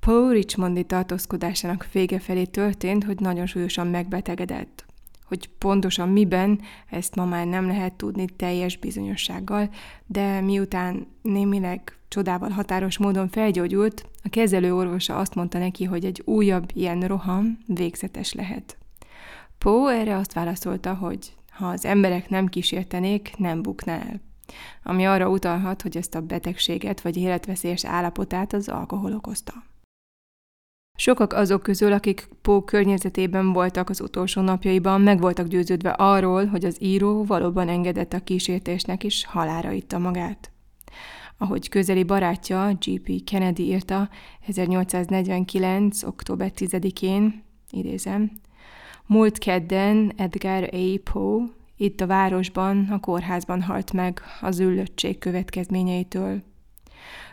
Poe 0.00 0.32
Richmondi 0.32 0.84
tartózkodásának 0.84 1.88
vége 1.92 2.18
felé 2.18 2.44
történt, 2.44 3.04
hogy 3.04 3.20
nagyon 3.20 3.46
súlyosan 3.46 3.86
megbetegedett. 3.86 4.84
Hogy 5.24 5.48
pontosan 5.58 6.08
miben, 6.08 6.60
ezt 6.90 7.14
ma 7.14 7.24
már 7.24 7.46
nem 7.46 7.66
lehet 7.66 7.94
tudni 7.94 8.24
teljes 8.36 8.76
bizonyossággal, 8.76 9.68
de 10.06 10.40
miután 10.40 11.06
némileg 11.22 11.96
csodával 12.12 12.50
határos 12.50 12.98
módon 12.98 13.28
felgyógyult, 13.28 14.06
a 14.24 14.28
kezelő 14.28 14.74
orvosa 14.74 15.16
azt 15.16 15.34
mondta 15.34 15.58
neki, 15.58 15.84
hogy 15.84 16.04
egy 16.04 16.22
újabb 16.24 16.70
ilyen 16.74 17.00
roham 17.00 17.58
végzetes 17.66 18.32
lehet. 18.32 18.76
Poe 19.58 19.94
erre 19.94 20.16
azt 20.16 20.32
válaszolta, 20.32 20.94
hogy 20.94 21.34
ha 21.50 21.66
az 21.66 21.84
emberek 21.84 22.28
nem 22.28 22.46
kísértenék, 22.46 23.32
nem 23.36 23.62
bukná 23.62 23.94
el. 23.94 24.20
Ami 24.82 25.06
arra 25.06 25.28
utalhat, 25.28 25.82
hogy 25.82 25.96
ezt 25.96 26.14
a 26.14 26.20
betegséget 26.20 27.00
vagy 27.00 27.16
életveszélyes 27.16 27.84
állapotát 27.84 28.52
az 28.52 28.68
alkohol 28.68 29.12
okozta. 29.12 29.52
Sokak 30.98 31.32
azok 31.32 31.62
közül, 31.62 31.92
akik 31.92 32.28
Pó 32.42 32.62
környezetében 32.62 33.52
voltak 33.52 33.88
az 33.88 34.00
utolsó 34.00 34.40
napjaiban, 34.40 35.00
meg 35.00 35.20
voltak 35.20 35.46
győződve 35.46 35.90
arról, 35.90 36.46
hogy 36.46 36.64
az 36.64 36.82
író 36.82 37.24
valóban 37.24 37.68
engedett 37.68 38.12
a 38.12 38.24
kísértésnek 38.24 39.04
és 39.04 39.24
halára 39.24 39.70
itta 39.70 39.98
magát. 39.98 40.51
Ahogy 41.42 41.68
közeli 41.68 42.04
barátja 42.04 42.76
G.P. 42.80 43.24
Kennedy 43.24 43.62
írta 43.62 44.08
1849. 44.46 46.02
október 46.02 46.52
10-én, 46.56 47.42
idézem, 47.70 48.30
Múlt 49.06 49.38
kedden 49.38 50.12
Edgar 50.16 50.68
A. 50.72 51.10
Poe 51.12 51.44
itt 51.76 52.00
a 52.00 52.06
városban, 52.06 52.88
a 52.90 53.00
kórházban 53.00 53.62
halt 53.62 53.92
meg 53.92 54.20
az 54.40 54.60
üllöttség 54.60 55.18
következményeitől. 55.18 56.42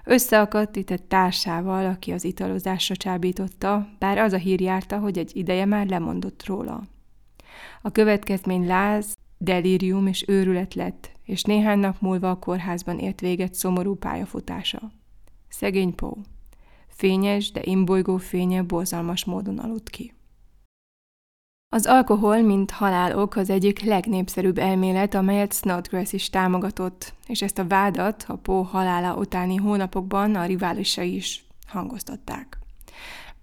Összeakadt 0.03 0.75
itt 0.75 0.89
egy 0.89 1.03
társával, 1.03 1.85
aki 1.85 2.11
az 2.11 2.23
italozásra 2.23 2.95
csábította, 2.95 3.89
bár 3.99 4.17
az 4.17 4.33
a 4.33 4.37
hír 4.37 4.61
járta, 4.61 4.97
hogy 4.97 5.17
egy 5.17 5.31
ideje 5.33 5.65
már 5.65 5.87
lemondott 5.87 6.45
róla. 6.45 6.83
A 7.81 7.91
következmény 7.91 8.67
láz, 8.67 9.13
delírium 9.37 10.07
és 10.07 10.23
őrület 10.27 10.73
lett, 10.73 11.17
és 11.29 11.43
néhány 11.43 11.79
nap 11.79 11.95
múlva 11.99 12.29
a 12.29 12.39
kórházban 12.39 12.99
ért 12.99 13.19
véget 13.19 13.53
szomorú 13.53 13.95
pályafutása. 13.95 14.91
Szegény 15.49 15.95
Pó. 15.95 16.17
Fényes, 16.87 17.51
de 17.51 17.61
imbolygó 17.63 18.17
fénye 18.17 18.61
borzalmas 18.61 19.25
módon 19.25 19.57
aludt 19.57 19.89
ki. 19.89 20.13
Az 21.71 21.85
alkohol, 21.85 22.41
mint 22.41 22.71
halálok, 22.71 23.35
az 23.35 23.49
egyik 23.49 23.83
legnépszerűbb 23.83 24.57
elmélet, 24.57 25.13
amelyet 25.13 25.53
Snodgrass 25.53 26.13
is 26.13 26.29
támogatott, 26.29 27.13
és 27.27 27.41
ezt 27.41 27.59
a 27.59 27.67
vádat 27.67 28.25
a 28.27 28.35
Pó 28.35 28.61
halála 28.61 29.15
utáni 29.15 29.55
hónapokban 29.55 30.35
a 30.35 30.45
riválisai 30.45 31.15
is 31.15 31.45
hangoztatták. 31.67 32.58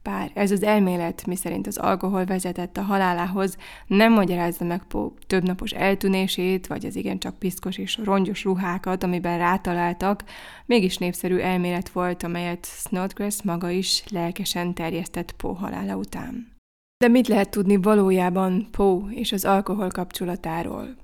Bár 0.06 0.30
ez 0.34 0.50
az 0.50 0.62
elmélet, 0.62 1.26
miszerint 1.26 1.66
az 1.66 1.76
alkohol 1.76 2.24
vezetett 2.24 2.76
a 2.76 2.82
halálához, 2.82 3.56
nem 3.86 4.12
magyarázza 4.12 4.64
meg 4.64 4.82
Pó 4.84 5.12
többnapos 5.26 5.70
eltűnését, 5.70 6.66
vagy 6.66 6.86
az 6.86 6.96
igencsak 6.96 7.38
piszkos 7.38 7.78
és 7.78 7.98
rongyos 8.04 8.44
ruhákat, 8.44 9.02
amiben 9.02 9.38
rátaláltak, 9.38 10.24
mégis 10.66 10.96
népszerű 10.98 11.36
elmélet 11.36 11.88
volt, 11.88 12.22
amelyet 12.22 12.66
Snodgrass 12.66 13.42
maga 13.42 13.70
is 13.70 14.04
lelkesen 14.10 14.74
terjesztett 14.74 15.32
Pó 15.32 15.52
halála 15.52 15.96
után. 15.96 16.52
De 17.04 17.08
mit 17.08 17.28
lehet 17.28 17.50
tudni 17.50 17.76
valójában 17.76 18.68
Poe 18.70 19.10
és 19.10 19.32
az 19.32 19.44
alkohol 19.44 19.88
kapcsolatáról? 19.88 20.96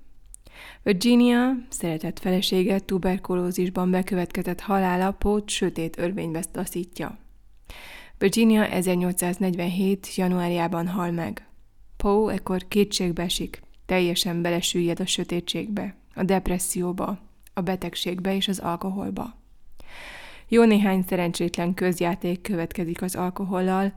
Virginia, 0.82 1.52
szeretett 1.68 2.18
felesége 2.18 2.78
tuberkulózisban 2.78 3.90
bekövetkezett 3.90 4.60
halála 4.60 5.10
Poe 5.10 5.40
sötét 5.46 5.98
örvénybe 5.98 6.42
taszítja. 6.52 7.21
Virginia 8.22 8.66
1847. 8.66 10.14
januárjában 10.14 10.88
hal 10.88 11.10
meg. 11.10 11.46
Poe 11.96 12.32
ekkor 12.32 12.68
kétségbe 12.68 13.26
teljesen 13.86 14.42
belesüllyed 14.42 15.00
a 15.00 15.06
sötétségbe, 15.06 15.94
a 16.14 16.22
depresszióba, 16.22 17.18
a 17.54 17.60
betegségbe 17.60 18.34
és 18.34 18.48
az 18.48 18.58
alkoholba. 18.58 19.34
Jó 20.48 20.64
néhány 20.64 21.04
szerencsétlen 21.08 21.74
közjáték 21.74 22.40
következik 22.40 23.02
az 23.02 23.14
alkohollal, 23.14 23.92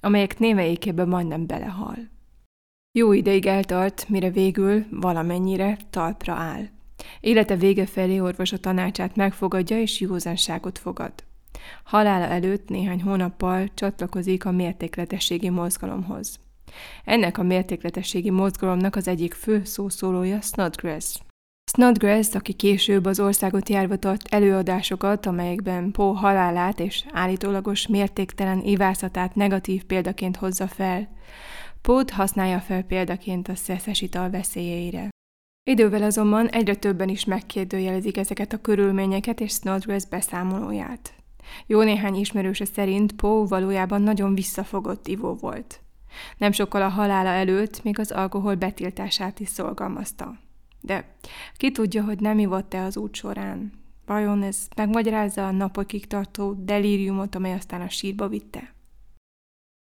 amelyek 0.00 0.38
némelyikében 0.38 1.08
majdnem 1.08 1.46
belehal. 1.46 2.08
Jó 2.92 3.12
ideig 3.12 3.46
eltart, 3.46 4.08
mire 4.08 4.30
végül 4.30 4.84
valamennyire 4.90 5.78
talpra 5.90 6.32
áll. 6.32 6.68
Élete 7.20 7.56
vége 7.56 7.86
felé 7.86 8.18
orvosa 8.18 8.58
tanácsát 8.58 9.16
megfogadja 9.16 9.80
és 9.80 10.00
józanságot 10.00 10.78
fogad. 10.78 11.12
Halála 11.84 12.24
előtt 12.24 12.68
néhány 12.68 13.02
hónappal 13.02 13.68
csatlakozik 13.74 14.44
a 14.44 14.50
mértékletességi 14.50 15.48
mozgalomhoz. 15.48 16.38
Ennek 17.04 17.38
a 17.38 17.42
mértékletességi 17.42 18.30
mozgalomnak 18.30 18.96
az 18.96 19.08
egyik 19.08 19.34
fő 19.34 19.64
szószólója 19.64 20.40
Snodgrass. 20.40 21.16
Snodgrass, 21.72 22.34
aki 22.34 22.52
később 22.52 23.04
az 23.04 23.20
országot 23.20 23.68
járva 23.68 23.96
tart 23.96 24.34
előadásokat, 24.34 25.26
amelyekben 25.26 25.90
Poe 25.90 26.18
halálát 26.18 26.80
és 26.80 27.04
állítólagos 27.12 27.86
mértéktelen 27.86 28.62
ivászatát 28.62 29.34
negatív 29.34 29.84
példaként 29.84 30.36
hozza 30.36 30.66
fel. 30.66 31.08
Poe-t 31.82 32.10
használja 32.10 32.60
fel 32.60 32.82
példaként 32.82 33.48
a 33.48 33.54
szeszes 33.54 34.00
ital 34.00 34.30
veszélyeire. 34.30 35.08
Idővel 35.70 36.02
azonban 36.02 36.48
egyre 36.48 36.74
többen 36.74 37.08
is 37.08 37.24
megkérdőjelezik 37.24 38.16
ezeket 38.16 38.52
a 38.52 38.60
körülményeket 38.60 39.40
és 39.40 39.52
Snodgrass 39.52 40.04
beszámolóját. 40.04 41.19
Jó 41.66 41.82
néhány 41.82 42.14
ismerőse 42.14 42.64
szerint 42.64 43.12
Poe 43.12 43.46
valójában 43.46 44.02
nagyon 44.02 44.34
visszafogott 44.34 45.08
ivó 45.08 45.34
volt. 45.34 45.80
Nem 46.36 46.52
sokkal 46.52 46.82
a 46.82 46.88
halála 46.88 47.28
előtt 47.28 47.82
még 47.82 47.98
az 47.98 48.10
alkohol 48.10 48.54
betiltását 48.54 49.40
is 49.40 49.48
szolgalmazta. 49.48 50.38
De 50.80 51.14
ki 51.56 51.72
tudja, 51.72 52.04
hogy 52.04 52.20
nem 52.20 52.38
ivott-e 52.38 52.82
az 52.82 52.96
út 52.96 53.14
során. 53.14 53.72
Vajon 54.06 54.42
ez 54.42 54.68
megmagyarázza 54.76 55.46
a 55.46 55.50
napokig 55.50 56.06
tartó 56.06 56.52
delíriumot, 56.58 57.34
amely 57.34 57.52
aztán 57.52 57.80
a 57.80 57.88
sírba 57.88 58.28
vitte? 58.28 58.74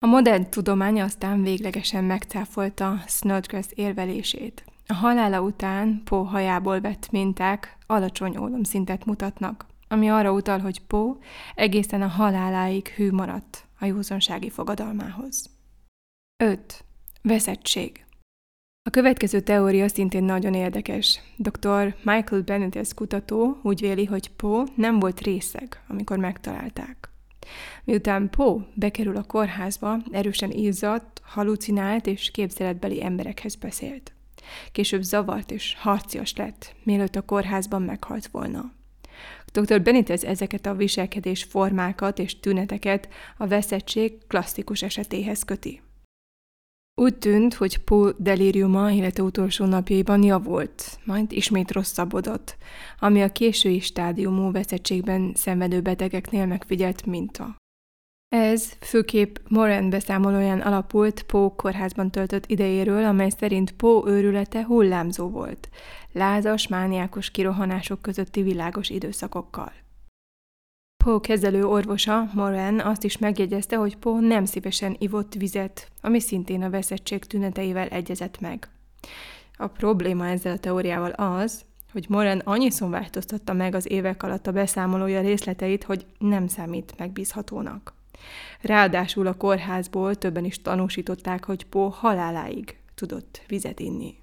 A 0.03 0.07
modern 0.07 0.49
tudomány 0.49 1.01
aztán 1.01 1.41
véglegesen 1.43 2.03
megcáfolta 2.03 2.99
Snodgrass 3.07 3.65
érvelését. 3.75 4.63
A 4.87 4.93
halála 4.93 5.41
után 5.41 6.01
Pó 6.03 6.21
hajából 6.21 6.81
vett 6.81 7.11
minták 7.11 7.77
alacsony 7.87 8.37
ólomszintet 8.37 9.05
mutatnak, 9.05 9.65
ami 9.91 10.09
arra 10.09 10.31
utal, 10.31 10.59
hogy 10.59 10.81
Pó 10.81 11.17
egészen 11.55 12.01
a 12.01 12.07
haláláig 12.07 12.87
hű 12.87 13.11
maradt 13.11 13.65
a 13.79 13.85
józansági 13.85 14.49
fogadalmához. 14.49 15.49
5. 16.43 16.83
Veszettség 17.21 18.05
a 18.83 18.89
következő 18.89 19.39
teória 19.39 19.87
szintén 19.87 20.23
nagyon 20.23 20.53
érdekes. 20.53 21.19
Dr. 21.37 21.95
Michael 22.03 22.41
Benitez 22.41 22.93
kutató 22.93 23.59
úgy 23.63 23.79
véli, 23.79 24.05
hogy 24.05 24.29
Poe 24.29 24.63
nem 24.75 24.99
volt 24.99 25.21
részeg, 25.21 25.83
amikor 25.87 26.17
megtalálták. 26.17 27.09
Miután 27.83 28.29
Poe 28.29 28.67
bekerül 28.73 29.15
a 29.17 29.23
kórházba, 29.23 29.97
erősen 30.11 30.51
izzadt, 30.51 31.21
halucinált 31.23 32.07
és 32.07 32.31
képzeletbeli 32.31 33.03
emberekhez 33.03 33.55
beszélt. 33.55 34.13
Később 34.71 35.01
zavart 35.01 35.51
és 35.51 35.75
harcias 35.79 36.35
lett, 36.35 36.75
mielőtt 36.83 37.15
a 37.15 37.21
kórházban 37.21 37.81
meghalt 37.81 38.27
volna. 38.27 38.71
Dr. 39.51 39.81
Benitez 39.81 40.23
ezeket 40.23 40.65
a 40.65 40.75
viselkedés 40.75 41.43
formákat 41.43 42.19
és 42.19 42.39
tüneteket 42.39 43.07
a 43.37 43.47
veszettség 43.47 44.27
klasszikus 44.27 44.81
esetéhez 44.81 45.43
köti. 45.43 45.81
Úgy 47.01 47.17
tűnt, 47.17 47.53
hogy 47.53 47.77
Paul 47.77 48.15
delíriuma 48.17 48.91
élete 48.91 49.21
utolsó 49.21 49.65
napjaiban 49.65 50.23
javult, 50.23 50.99
majd 51.05 51.31
ismét 51.31 51.71
rosszabbodott, 51.71 52.57
ami 52.99 53.21
a 53.21 53.31
késői 53.31 53.79
stádiumú 53.79 54.51
veszettségben 54.51 55.31
szenvedő 55.35 55.81
betegeknél 55.81 56.45
megfigyelt 56.45 57.05
minta. 57.05 57.55
Ez 58.35 58.71
főképp 58.79 59.35
Moran 59.47 59.89
beszámolóján 59.89 60.59
alapult 60.59 61.23
Pó 61.23 61.55
kórházban 61.55 62.11
töltött 62.11 62.45
idejéről, 62.45 63.05
amely 63.05 63.29
szerint 63.29 63.71
Pó 63.71 64.07
őrülete 64.07 64.63
hullámzó 64.63 65.29
volt, 65.29 65.69
lázas, 66.11 66.67
mániákos 66.67 67.31
kirohanások 67.31 68.01
közötti 68.01 68.41
világos 68.41 68.89
időszakokkal. 68.89 69.71
Poe 71.03 71.19
kezelő 71.19 71.65
orvosa, 71.65 72.29
Moran 72.33 72.79
azt 72.79 73.03
is 73.03 73.17
megjegyezte, 73.17 73.75
hogy 73.75 73.97
Poe 73.97 74.19
nem 74.19 74.45
szívesen 74.45 74.95
ivott 74.99 75.33
vizet, 75.33 75.91
ami 76.01 76.19
szintén 76.19 76.63
a 76.63 76.69
veszettség 76.69 77.25
tüneteivel 77.25 77.87
egyezett 77.87 78.39
meg. 78.39 78.69
A 79.57 79.67
probléma 79.67 80.27
ezzel 80.27 80.53
a 80.53 80.59
teóriával 80.59 81.11
az, 81.11 81.65
hogy 81.91 82.05
Moran 82.09 82.39
annyiszor 82.39 82.89
változtatta 82.89 83.53
meg 83.53 83.75
az 83.75 83.91
évek 83.91 84.23
alatt 84.23 84.47
a 84.47 84.51
beszámolója 84.51 85.21
részleteit, 85.21 85.83
hogy 85.83 86.05
nem 86.17 86.47
számít 86.47 86.93
megbízhatónak. 86.97 87.99
Ráadásul 88.61 89.27
a 89.27 89.33
kórházból 89.33 90.15
többen 90.15 90.45
is 90.45 90.61
tanúsították, 90.61 91.45
hogy 91.45 91.65
Poe 91.65 91.89
haláláig 91.91 92.77
tudott 92.95 93.41
vizet 93.47 93.79
inni. 93.79 94.15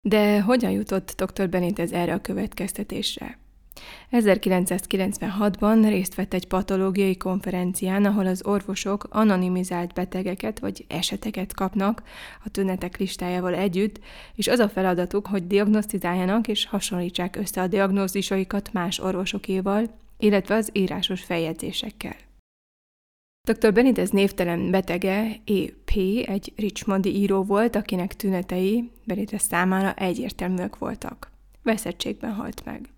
De 0.00 0.40
hogyan 0.40 0.70
jutott 0.70 1.22
dr. 1.22 1.48
Benitez 1.48 1.92
erre 1.92 2.12
a 2.12 2.20
következtetésre? 2.20 3.38
1996-ban 4.12 5.86
részt 5.88 6.14
vett 6.14 6.34
egy 6.34 6.46
patológiai 6.46 7.16
konferencián, 7.16 8.04
ahol 8.04 8.26
az 8.26 8.44
orvosok 8.44 9.06
anonimizált 9.10 9.92
betegeket 9.92 10.58
vagy 10.58 10.84
eseteket 10.88 11.54
kapnak 11.54 12.02
a 12.44 12.50
tünetek 12.50 12.96
listájával 12.96 13.54
együtt, 13.54 14.00
és 14.34 14.48
az 14.48 14.58
a 14.58 14.68
feladatuk, 14.68 15.26
hogy 15.26 15.46
diagnosztizáljanak 15.46 16.48
és 16.48 16.66
hasonlítsák 16.66 17.36
össze 17.36 17.60
a 17.60 17.66
diagnózisaikat 17.66 18.72
más 18.72 18.98
orvosokéval, 18.98 19.86
illetve 20.18 20.54
az 20.54 20.70
írásos 20.72 21.22
feljegyzésekkel. 21.22 22.16
Dr. 23.48 23.72
Benitez 23.72 24.10
névtelen 24.10 24.70
betege, 24.70 25.36
E.P. 25.44 25.90
egy 26.26 26.52
Richmondi 26.56 27.16
író 27.16 27.42
volt, 27.42 27.76
akinek 27.76 28.16
tünetei 28.16 28.90
Benitez 29.04 29.42
számára 29.42 29.94
egyértelműek 29.94 30.78
voltak. 30.78 31.30
Veszettségben 31.62 32.32
halt 32.32 32.64
meg. 32.64 32.88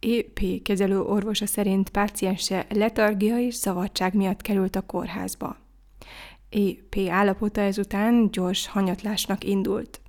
EP 0.00 0.62
kezelő 0.62 1.00
orvosa 1.00 1.46
szerint 1.46 1.88
páciense 1.88 2.66
letargia 2.68 3.38
és 3.38 3.54
zavartság 3.54 4.14
miatt 4.14 4.40
került 4.40 4.76
a 4.76 4.80
kórházba. 4.80 5.56
EP 6.50 7.08
állapota 7.08 7.60
ezután 7.60 8.30
gyors 8.30 8.66
hanyatlásnak 8.66 9.44
indult. 9.44 10.00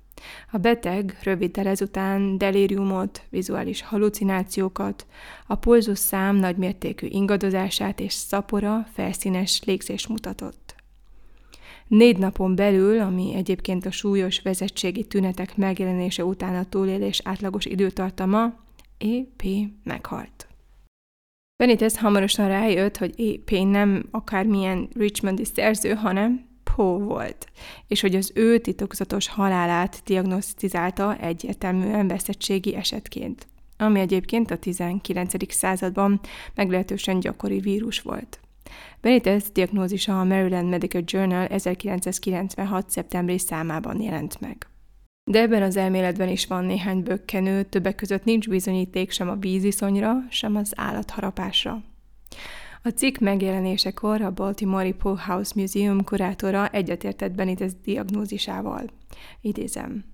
A 0.50 0.58
beteg 0.58 1.18
röviddel 1.22 1.66
ezután 1.66 2.38
delíriumot, 2.38 3.22
vizuális 3.30 3.82
halucinációkat, 3.82 5.06
a 5.46 5.80
szám 5.94 6.36
nagymértékű 6.36 7.06
ingadozását 7.10 8.00
és 8.00 8.12
szapora, 8.12 8.86
felszínes 8.92 9.62
légzés 9.64 10.06
mutatott. 10.06 10.74
Négy 11.86 12.18
napon 12.18 12.54
belül, 12.54 13.00
ami 13.00 13.34
egyébként 13.34 13.86
a 13.86 13.90
súlyos 13.90 14.40
vezetségi 14.42 15.04
tünetek 15.04 15.56
megjelenése 15.56 16.24
után 16.24 16.54
a 16.54 16.68
túlélés 16.68 17.20
átlagos 17.24 17.64
időtartama, 17.64 18.54
EP 18.98 19.42
meghalt. 19.84 20.46
Benitez 21.56 21.98
hamarosan 21.98 22.48
rájött, 22.48 22.96
hogy 22.96 23.20
EP 23.20 23.50
nem 23.50 24.08
akármilyen 24.10 24.88
Richmondi 24.94 25.44
szerző, 25.44 25.92
hanem 25.92 26.51
Poe 26.74 26.98
volt, 26.98 27.46
és 27.86 28.00
hogy 28.00 28.14
az 28.14 28.30
ő 28.34 28.58
titokzatos 28.58 29.28
halálát 29.28 30.02
diagnosztizálta 30.04 31.16
egyértelműen 31.16 32.08
veszettségi 32.08 32.74
esetként, 32.74 33.46
ami 33.76 34.00
egyébként 34.00 34.50
a 34.50 34.58
19. 34.58 35.52
században 35.54 36.20
meglehetősen 36.54 37.20
gyakori 37.20 37.60
vírus 37.60 38.00
volt. 38.00 38.40
Benitez 39.00 39.50
diagnózisa 39.52 40.20
a 40.20 40.24
Maryland 40.24 40.68
Medical 40.68 41.02
Journal 41.04 41.46
1996. 41.46 42.90
szeptemberi 42.90 43.38
számában 43.38 44.00
jelent 44.00 44.40
meg. 44.40 44.66
De 45.24 45.40
ebben 45.40 45.62
az 45.62 45.76
elméletben 45.76 46.28
is 46.28 46.46
van 46.46 46.64
néhány 46.64 47.02
bökkenő, 47.02 47.62
többek 47.62 47.94
között 47.94 48.24
nincs 48.24 48.48
bizonyíték 48.48 49.10
sem 49.10 49.28
a 49.28 49.36
víziszonyra, 49.36 50.14
sem 50.30 50.56
az 50.56 50.72
állatharapásra. 50.76 51.82
A 52.82 52.88
cikk 52.88 53.18
megjelenésekor 53.18 54.20
a 54.20 54.30
Baltimore 54.30 54.92
Poe 54.92 55.22
House 55.26 55.52
Museum 55.56 56.04
kurátora 56.04 56.68
egyetértett 56.68 57.32
Benitez 57.32 57.74
diagnózisával. 57.84 58.84
Idézem. 59.40 60.04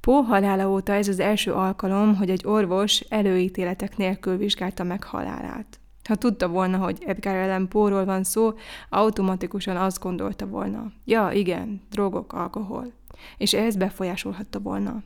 Poe 0.00 0.22
halála 0.22 0.70
óta 0.70 0.92
ez 0.92 1.08
az 1.08 1.20
első 1.20 1.52
alkalom, 1.52 2.16
hogy 2.16 2.30
egy 2.30 2.46
orvos 2.46 3.00
előítéletek 3.00 3.96
nélkül 3.96 4.36
vizsgálta 4.36 4.82
meg 4.84 5.04
halálát. 5.04 5.80
Ha 6.08 6.14
tudta 6.14 6.48
volna, 6.48 6.78
hogy 6.78 7.02
Edgar 7.06 7.36
Allan 7.36 7.68
Poe-ról 7.68 8.04
van 8.04 8.24
szó, 8.24 8.52
automatikusan 8.88 9.76
azt 9.76 10.00
gondolta 10.00 10.46
volna. 10.46 10.92
Ja, 11.04 11.30
igen, 11.32 11.80
drogok, 11.90 12.32
alkohol 12.32 12.92
és 13.36 13.52
ehhez 13.54 13.76
befolyásolhatta 13.76 14.60
volna. 14.60 15.02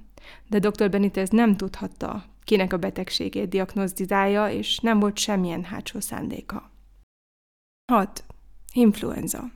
De 0.48 0.58
dr. 0.58 0.90
Benitez 0.90 1.28
nem 1.28 1.56
tudhatta, 1.56 2.24
kinek 2.44 2.72
a 2.72 2.76
betegségét 2.76 3.48
diagnosztizálja, 3.48 4.48
és 4.48 4.78
nem 4.78 4.98
volt 4.98 5.18
semmilyen 5.18 5.64
hátsó 5.64 6.00
szándéka. 6.00 6.70
6. 7.92 8.25
Influenza 8.72 9.51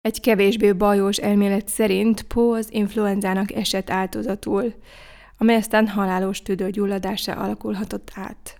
Egy 0.00 0.20
kevésbé 0.20 0.72
bajós 0.72 1.16
elmélet 1.16 1.68
szerint 1.68 2.22
Poe 2.22 2.58
az 2.58 2.72
influenzának 2.72 3.52
esett 3.52 3.90
áldozatul, 3.90 4.74
amely 5.38 5.56
aztán 5.56 5.88
halálos 5.88 6.42
tüdőgyulladása 6.42 7.32
alakulhatott 7.32 8.10
át. 8.14 8.56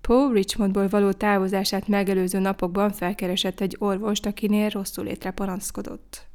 Poe 0.00 0.32
Richmondból 0.32 0.88
való 0.88 1.12
távozását 1.12 1.88
megelőző 1.88 2.38
napokban 2.38 2.92
felkeresett 2.92 3.60
egy 3.60 3.76
orvost, 3.78 4.26
akinél 4.26 4.68
rosszul 4.68 5.04
létre 5.04 5.30
panaszkodott. 5.30 6.26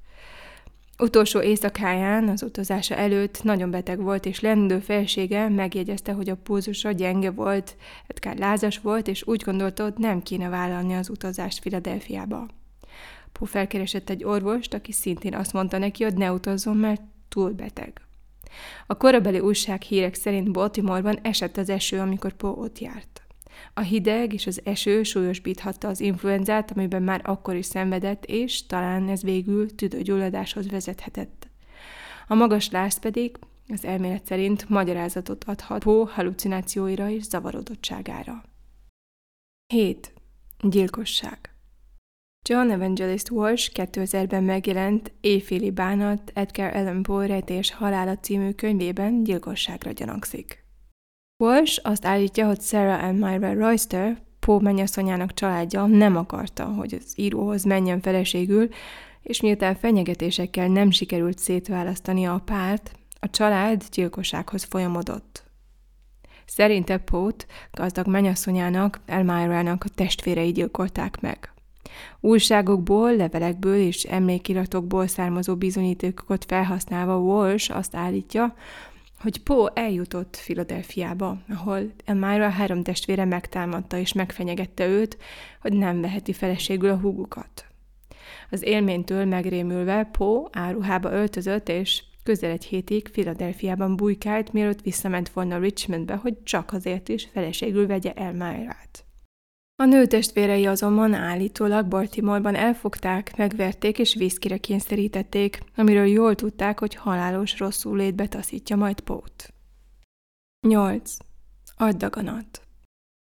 Utolsó 1.02 1.42
éjszakáján, 1.42 2.30
az 2.30 2.44
utazása 2.44 2.96
előtt 2.96 3.44
nagyon 3.44 3.72
beteg 3.72 4.02
volt, 4.02 4.26
és 4.26 4.40
lendő 4.40 4.80
felsége 4.80 5.50
megjegyezte, 5.50 6.12
hogy 6.12 6.30
a 6.30 6.36
pulzusa 6.36 6.92
gyenge 6.92 7.32
volt, 7.32 7.76
Edgar 8.08 8.36
lázas 8.38 8.78
volt, 8.78 9.08
és 9.08 9.28
úgy 9.28 9.42
gondolta, 9.44 9.84
hogy 9.84 9.94
nem 9.98 10.22
kéne 10.22 10.50
vállalni 10.50 10.94
az 10.94 11.10
utazást 11.10 11.60
Filadelfiába. 11.60 12.48
Pó 13.32 13.46
felkeresett 13.46 14.10
egy 14.10 14.24
orvost, 14.24 14.74
aki 14.74 14.92
szintén 14.92 15.36
azt 15.36 15.54
mondta 15.54 15.78
neki, 15.78 16.04
hogy 16.04 16.18
ne 16.18 16.32
utazzon, 16.32 16.78
mert 16.78 17.02
túl 17.30 17.52
beteg. 17.52 18.02
A 18.88 18.98
korabeli 18.98 19.40
újság 19.40 19.82
hírek 19.82 20.14
szerint 20.14 20.52
Baltimoreban 20.52 21.20
esett 21.22 21.58
az 21.58 21.70
eső, 21.70 22.00
amikor 22.00 22.34
Pó 22.34 22.48
ott 22.48 22.80
járt. 22.80 23.21
A 23.74 23.82
hideg 23.82 24.34
és 24.34 24.48
az 24.48 24.62
eső 24.64 25.04
súlyosbíthatta 25.04 25.88
az 25.88 26.00
influenzát, 26.00 26.72
amiben 26.72 27.04
már 27.04 27.22
akkor 27.24 27.56
is 27.56 27.66
szenvedett, 27.66 28.26
és 28.26 28.66
talán 28.66 29.10
ez 29.10 29.24
végül 29.24 29.76
tüdőgyulladáshoz 29.76 30.70
vezethetett. 30.70 31.50
A 32.28 32.36
magas 32.36 32.70
láz 32.70 33.00
pedig 33.00 33.38
az 33.68 33.86
elmélet 33.86 34.26
szerint 34.26 34.70
magyarázatot 34.70 35.44
adhat 35.44 35.84
Pó 35.84 36.04
halucinációira 36.04 37.10
és 37.10 37.24
zavarodottságára. 37.24 38.44
7. 39.74 40.14
Gyilkosság 40.60 41.52
John 42.50 42.70
Evangelist 42.70 43.30
Walsh 43.30 43.72
2000-ben 43.74 44.44
megjelent 44.44 45.12
Éjféli 45.22 45.72
bánat 45.72 46.32
Edgar 46.34 46.76
Allan 46.76 47.04
Poe 47.04 47.28
rejtés 47.28 47.72
halála 47.72 48.18
című 48.18 48.52
könyvében 48.52 49.24
gyilkosságra 49.24 49.92
gyanakszik. 49.92 50.64
Walsh 51.42 51.80
azt 51.84 52.06
állítja, 52.06 52.46
hogy 52.48 52.62
Sarah 52.62 53.04
and 53.04 53.20
Myra 53.20 53.54
Royster, 53.54 54.22
Poe 54.40 54.62
mennyasszonyának 54.62 55.34
családja 55.34 55.86
nem 55.86 56.16
akarta, 56.16 56.66
hogy 56.66 56.94
az 57.00 57.14
íróhoz 57.16 57.64
menjen 57.64 58.02
feleségül, 58.02 58.68
és 59.22 59.42
miután 59.42 59.76
fenyegetésekkel 59.76 60.68
nem 60.68 60.92
sikerült 60.92 61.38
szétválasztani 61.38 62.26
a 62.26 62.42
párt, 62.46 62.92
A 63.20 63.30
család 63.30 63.84
gyilkossághoz 63.92 64.64
folyamodott. 64.64 65.44
Szerinte 66.46 66.98
Pót 66.98 67.46
gazdag 67.72 68.08
menyasszonyának, 68.08 69.00
Elmyrának 69.06 69.84
a 69.84 69.90
testvérei 69.96 70.52
gyilkolták 70.52 71.22
meg. 71.22 71.54
Újságokból, 72.20 73.16
levelekből 73.16 73.76
és 73.76 74.04
emlékiratokból 74.04 75.08
származó 75.08 75.56
bizonyítékokat 75.56 76.46
felhasználva 76.46 77.18
Walsh 77.18 77.76
azt 77.76 77.96
állítja, 77.96 78.56
hogy 79.22 79.44
Poe 79.44 79.72
eljutott 79.76 80.36
Filadelfiába, 80.36 81.38
ahol 81.50 81.92
Elmira 82.06 82.50
három 82.50 82.84
testvére 82.84 83.26
megtámadta 83.26 83.98
és 83.98 84.14
megfenyegette 84.14 84.88
őt, 84.88 85.18
hogy 85.62 85.74
nem 85.74 86.02
veheti 86.02 86.34
feleségül 86.34 86.90
a 86.90 86.98
húgukat. 86.98 87.66
Az 88.50 88.64
élménytől 88.64 89.26
megrémülve 89.26 90.10
Poe 90.12 90.48
áruhába 90.52 91.12
öltözött, 91.12 91.70
és 91.70 92.04
közel 92.24 92.52
egy 92.52 92.66
hétig 92.66 93.08
Filadelfiában 93.12 93.96
bujkált, 93.96 94.54
mielőtt 94.54 94.82
visszament 94.82 95.30
volna 95.30 95.58
Richmondbe, 95.58 96.16
hogy 96.16 96.44
csak 96.44 96.74
azért 96.74 97.10
is 97.10 97.30
feleségül 97.34 97.88
vegye 97.88 98.14
Elmyrát. 98.14 99.06
A 99.82 99.86
nő 99.86 100.06
testvérei 100.06 100.65
azonban 100.65 101.13
állítólag 101.13 101.88
Baltimore-ban 101.88 102.56
elfogták, 102.56 103.38
megverték 103.38 104.00
és 104.00 104.15
vízkire 104.15 104.58
kényszerítették, 104.58 105.60
amiről 105.76 106.06
jól 106.06 106.36
tudták, 106.36 106.80
hogy 106.80 106.96
halálos 106.96 107.60
rosszul 107.60 107.98
létbe 107.98 108.28
taszítja 108.28 108.76
majd 108.76 109.00
Pót. 109.00 109.54
8. 110.67 111.17
Agydaganat 111.78 112.62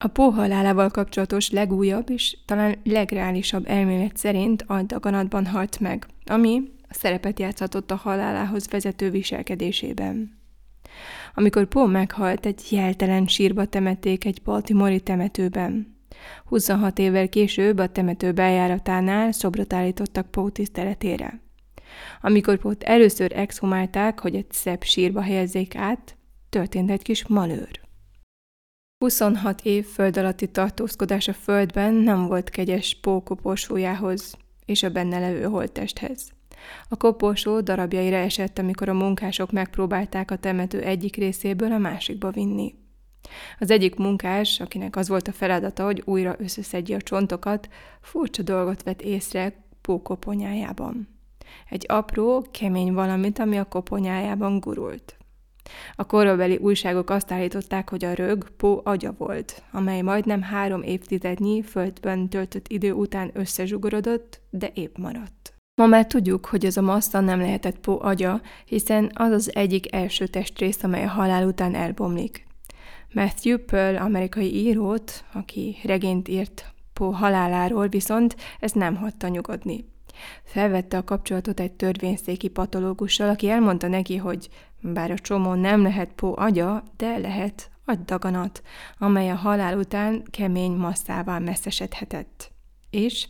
A 0.04 0.06
Pó 0.06 0.28
halálával 0.28 0.90
kapcsolatos 0.90 1.50
legújabb 1.50 2.10
és 2.10 2.36
talán 2.46 2.76
legreálisabb 2.84 3.64
elmélet 3.66 4.16
szerint 4.16 4.64
agydaganatban 4.66 5.46
halt 5.46 5.80
meg, 5.80 6.06
ami 6.24 6.62
a 6.88 6.94
szerepet 6.94 7.38
játszhatott 7.38 7.90
a 7.90 7.96
halálához 7.96 8.68
vezető 8.68 9.10
viselkedésében. 9.10 10.38
Amikor 11.34 11.66
Pó 11.66 11.86
meghalt, 11.86 12.46
egy 12.46 12.66
jeltelen 12.70 13.26
sírba 13.26 13.64
temették 13.64 14.24
egy 14.24 14.42
baltimori 14.42 15.00
temetőben. 15.00 15.98
26 16.44 16.98
évvel 16.98 17.28
később 17.28 17.78
a 17.78 17.88
temető 17.88 18.32
bejáratánál 18.32 19.32
szobrot 19.32 19.72
állítottak 19.72 20.30
Pó 20.30 20.48
tiszteletére. 20.48 21.40
Amikor 22.20 22.58
Pót 22.58 22.82
először 22.82 23.32
exhumálták, 23.36 24.20
hogy 24.20 24.34
egy 24.34 24.50
szebb 24.50 24.82
sírba 24.82 25.20
helyezzék 25.20 25.76
át, 25.76 26.16
történt 26.48 26.90
egy 26.90 27.02
kis 27.02 27.26
malőr. 27.26 27.80
26 29.04 29.60
év 29.62 29.86
föld 29.86 30.16
alatti 30.16 30.50
tartózkodás 30.50 31.28
a 31.28 31.32
földben 31.32 31.94
nem 31.94 32.26
volt 32.26 32.50
kegyes 32.50 32.98
Pó 33.00 33.22
koporsójához 33.22 34.36
és 34.64 34.82
a 34.82 34.90
benne 34.90 35.18
levő 35.18 35.42
holttesthez. 35.42 36.30
A 36.88 36.96
koporsó 36.96 37.60
darabjaira 37.60 38.16
esett, 38.16 38.58
amikor 38.58 38.88
a 38.88 38.94
munkások 38.94 39.52
megpróbálták 39.52 40.30
a 40.30 40.36
temető 40.36 40.80
egyik 40.80 41.16
részéből 41.16 41.72
a 41.72 41.78
másikba 41.78 42.30
vinni. 42.30 42.74
Az 43.58 43.70
egyik 43.70 43.94
munkás, 43.94 44.60
akinek 44.60 44.96
az 44.96 45.08
volt 45.08 45.28
a 45.28 45.32
feladata, 45.32 45.84
hogy 45.84 46.02
újra 46.04 46.34
összeszedje 46.38 46.96
a 46.96 47.00
csontokat, 47.00 47.68
furcsa 48.00 48.42
dolgot 48.42 48.82
vett 48.82 49.02
észre 49.02 49.52
pókoponyájában. 49.80 51.08
Egy 51.70 51.84
apró, 51.88 52.46
kemény 52.50 52.92
valamit, 52.92 53.38
ami 53.38 53.58
a 53.58 53.64
koponyájában 53.64 54.60
gurult. 54.60 55.14
A 55.96 56.04
korabeli 56.04 56.56
újságok 56.56 57.10
azt 57.10 57.32
állították, 57.32 57.90
hogy 57.90 58.04
a 58.04 58.14
rög 58.14 58.50
Pó 58.50 58.80
agya 58.84 59.14
volt, 59.18 59.62
amely 59.72 60.00
majdnem 60.00 60.42
három 60.42 60.82
évtizednyi 60.82 61.62
földben 61.62 62.28
töltött 62.28 62.68
idő 62.68 62.92
után 62.92 63.30
összezsugorodott, 63.32 64.40
de 64.50 64.70
épp 64.74 64.96
maradt. 64.96 65.54
Ma 65.80 65.86
már 65.86 66.06
tudjuk, 66.06 66.46
hogy 66.46 66.64
ez 66.64 66.76
a 66.76 66.82
maszta 66.82 67.20
nem 67.20 67.40
lehetett 67.40 67.78
Pó 67.78 68.00
agya, 68.02 68.40
hiszen 68.64 69.10
az 69.14 69.32
az 69.32 69.54
egyik 69.54 69.94
első 69.94 70.26
testrész, 70.26 70.82
amely 70.82 71.04
a 71.04 71.08
halál 71.08 71.46
után 71.46 71.74
elbomlik. 71.74 72.48
Matthew 73.12 73.58
Pearl 73.58 73.96
amerikai 73.96 74.54
írót, 74.54 75.24
aki 75.32 75.76
regényt 75.84 76.28
írt 76.28 76.72
Pó 76.92 77.10
haláláról, 77.10 77.88
viszont 77.88 78.36
ez 78.60 78.72
nem 78.72 78.96
hagyta 78.96 79.28
nyugodni. 79.28 79.84
Felvette 80.44 80.96
a 80.96 81.04
kapcsolatot 81.04 81.60
egy 81.60 81.72
törvényszéki 81.72 82.48
patológussal, 82.48 83.28
aki 83.28 83.48
elmondta 83.48 83.88
neki, 83.88 84.16
hogy 84.16 84.48
bár 84.80 85.10
a 85.10 85.18
csomó 85.18 85.54
nem 85.54 85.82
lehet 85.82 86.12
Pó 86.12 86.36
agya, 86.38 86.82
de 86.96 87.18
lehet 87.18 87.70
agydaganat, 87.84 88.62
amely 88.98 89.30
a 89.30 89.34
halál 89.34 89.78
után 89.78 90.22
kemény 90.30 90.72
masszával 90.72 91.38
messzesedhetett. 91.38 92.52
És 92.90 93.28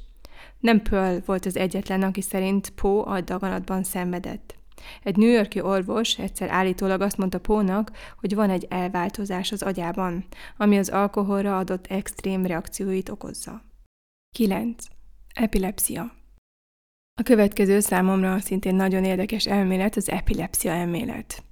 nem 0.58 0.82
Pearl 0.82 1.18
volt 1.24 1.46
az 1.46 1.56
egyetlen, 1.56 2.02
aki 2.02 2.20
szerint 2.20 2.70
Pó 2.70 3.06
agydaganatban 3.06 3.82
szenvedett. 3.82 4.59
Egy 5.02 5.16
New 5.16 5.30
Yorki 5.30 5.60
orvos 5.60 6.18
egyszer 6.18 6.50
állítólag 6.50 7.00
azt 7.00 7.16
mondta 7.16 7.40
Pónak, 7.40 7.90
hogy 8.20 8.34
van 8.34 8.50
egy 8.50 8.66
elváltozás 8.68 9.52
az 9.52 9.62
agyában, 9.62 10.24
ami 10.56 10.78
az 10.78 10.88
alkoholra 10.88 11.58
adott 11.58 11.86
extrém 11.86 12.46
reakcióit 12.46 13.08
okozza. 13.08 13.62
9. 14.36 14.84
Epilepsia 15.34 16.18
a 17.20 17.22
következő 17.22 17.80
számomra 17.80 18.38
szintén 18.38 18.74
nagyon 18.74 19.04
érdekes 19.04 19.46
elmélet 19.46 19.96
az 19.96 20.10
epilepsia 20.10 20.70
elmélet. 20.70 21.42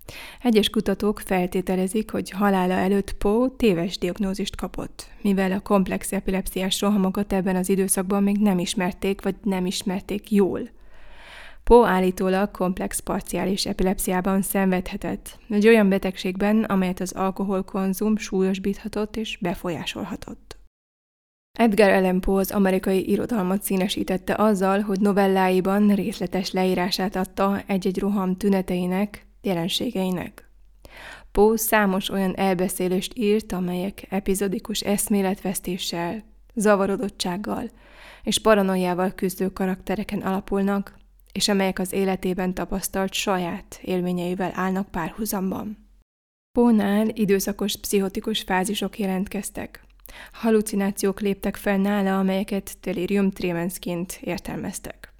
Egyes 0.43 0.71
kutatók 0.71 1.21
feltételezik, 1.21 2.11
hogy 2.11 2.31
halála 2.31 2.73
előtt 2.73 3.13
Poe 3.13 3.49
téves 3.57 3.99
diagnózist 3.99 4.57
kapott, 4.57 5.11
mivel 5.23 5.53
a 5.53 5.61
komplex 5.61 6.13
epilepsziás 6.13 6.81
rohamokat 6.81 7.33
ebben 7.33 7.57
az 7.57 7.69
időszakban 7.69 8.23
még 8.23 8.37
nem 8.37 8.59
ismerték, 8.59 9.23
vagy 9.23 9.35
nem 9.43 9.67
ismerték 9.67 10.31
jól. 10.31 10.61
Poe 11.69 11.89
állítólag 11.89 12.51
komplex 12.51 12.99
parciális 12.99 13.67
epilepsziában 13.67 14.43
szenvedhetett, 14.43 15.39
egy 15.49 15.67
olyan 15.67 15.89
betegségben, 15.89 16.65
amelyet 16.65 17.01
az 17.01 17.13
alkoholkonzum 17.13 18.17
súlyosbíthatott 18.17 19.17
és 19.17 19.39
befolyásolhatott. 19.41 20.59
Edgar 21.59 21.91
Allan 21.91 22.21
Poe 22.21 22.41
az 22.41 22.51
amerikai 22.51 23.11
irodalmat 23.11 23.63
színesítette 23.63 24.35
azzal, 24.35 24.81
hogy 24.81 25.01
novelláiban 25.01 25.95
részletes 25.95 26.53
leírását 26.53 27.17
adta 27.17 27.63
egy-egy 27.67 27.99
roham 27.99 28.37
tüneteinek, 28.37 29.27
jelenségeinek. 29.43 30.51
Poe 31.33 31.57
számos 31.57 32.11
olyan 32.11 32.37
elbeszélést 32.37 33.19
írt, 33.19 33.53
amelyek 33.53 34.07
epizodikus 34.09 34.81
eszméletvesztéssel, 34.81 36.25
zavarodottsággal 36.55 37.71
és 38.23 38.39
paranoiával 38.39 39.11
küzdő 39.11 39.49
karaktereken 39.49 40.21
alapulnak, 40.21 40.98
és 41.33 41.49
amelyek 41.49 41.79
az 41.79 41.93
életében 41.93 42.55
tapasztalt 42.55 43.13
saját 43.13 43.81
élményeivel 43.83 44.53
állnak 44.55 44.91
párhuzamban. 44.91 45.89
Pónál 46.53 47.09
időszakos 47.09 47.77
pszichotikus 47.77 48.41
fázisok 48.41 48.99
jelentkeztek. 48.99 49.87
Halucinációk 50.33 51.21
léptek 51.21 51.57
fel 51.57 51.77
nála, 51.77 52.19
amelyeket 52.19 52.77
delirium 52.83 53.31
tremensként 53.31 54.19
értelmeztek. 54.21 55.13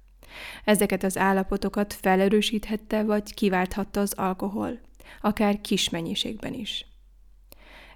Ezeket 0.63 1.03
az 1.03 1.17
állapotokat 1.17 1.93
felerősíthette 1.93 3.03
vagy 3.03 3.33
kiválthatta 3.33 3.99
az 3.99 4.13
alkohol, 4.13 4.79
akár 5.21 5.61
kis 5.61 5.89
mennyiségben 5.89 6.53
is. 6.53 6.85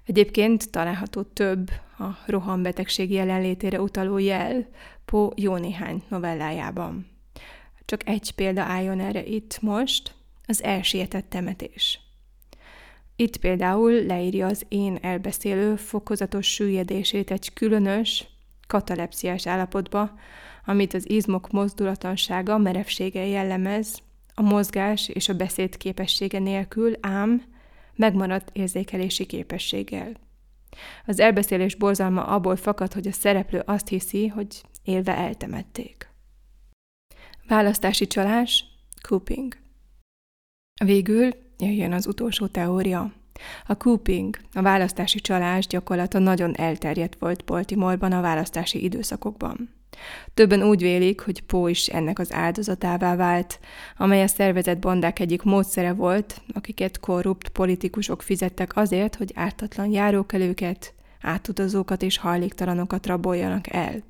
Egyébként 0.04 0.70
található 0.70 1.22
több 1.22 1.70
a 1.98 2.06
rohambetegség 2.26 3.10
jelenlétére 3.10 3.80
utaló 3.80 4.18
jel 4.18 4.68
Po 5.04 5.30
jó 5.36 5.56
néhány 5.56 6.02
novellájában. 6.08 7.13
Csak 7.84 8.08
egy 8.08 8.30
példa 8.30 8.62
álljon 8.62 9.00
erre 9.00 9.24
itt 9.24 9.60
most, 9.60 10.14
az 10.46 10.62
elsietett 10.62 11.28
temetés. 11.28 12.00
Itt 13.16 13.36
például 13.36 13.92
leírja 13.92 14.46
az 14.46 14.64
én 14.68 14.98
elbeszélő 15.02 15.76
fokozatos 15.76 16.46
süllyedését 16.46 17.30
egy 17.30 17.52
különös, 17.52 18.26
katalepsziás 18.66 19.46
állapotba, 19.46 20.14
amit 20.64 20.94
az 20.94 21.10
izmok 21.10 21.50
mozdulatlansága, 21.50 22.58
merevsége 22.58 23.26
jellemez, 23.26 24.02
a 24.34 24.42
mozgás 24.42 25.08
és 25.08 25.28
a 25.28 25.34
beszéd 25.34 25.76
képessége 25.76 26.38
nélkül, 26.38 26.94
ám 27.00 27.42
megmaradt 27.94 28.50
érzékelési 28.52 29.26
képességgel. 29.26 30.12
Az 31.06 31.20
elbeszélés 31.20 31.74
borzalma 31.74 32.24
abból 32.26 32.56
fakad, 32.56 32.92
hogy 32.92 33.06
a 33.06 33.12
szereplő 33.12 33.62
azt 33.66 33.88
hiszi, 33.88 34.26
hogy 34.26 34.62
élve 34.82 35.16
eltemették. 35.16 36.13
Választási 37.48 38.06
csalás, 38.06 38.64
cooping. 39.08 39.56
Végül 40.84 41.30
jöjjön 41.58 41.92
az 41.92 42.06
utolsó 42.06 42.46
teória. 42.46 43.12
A 43.66 43.76
cooping, 43.76 44.36
a 44.52 44.62
választási 44.62 45.20
csalás 45.20 45.66
gyakorlata 45.66 46.18
nagyon 46.18 46.56
elterjedt 46.56 47.16
volt 47.18 47.44
Baltimoreban 47.44 48.12
a 48.12 48.20
választási 48.20 48.82
időszakokban. 48.82 49.70
Többen 50.34 50.62
úgy 50.62 50.82
vélik, 50.82 51.20
hogy 51.20 51.42
Pó 51.42 51.68
is 51.68 51.86
ennek 51.86 52.18
az 52.18 52.32
áldozatává 52.32 53.16
vált, 53.16 53.60
amely 53.96 54.22
a 54.22 54.26
szervezett 54.26 54.78
bandák 54.78 55.18
egyik 55.18 55.42
módszere 55.42 55.92
volt, 55.92 56.40
akiket 56.54 57.00
korrupt 57.00 57.48
politikusok 57.48 58.22
fizettek 58.22 58.76
azért, 58.76 59.14
hogy 59.14 59.32
ártatlan 59.34 59.90
járókelőket, 59.90 60.94
átutazókat 61.20 62.02
és 62.02 62.18
hajléktalanokat 62.18 63.06
raboljanak 63.06 63.72
el. 63.72 64.02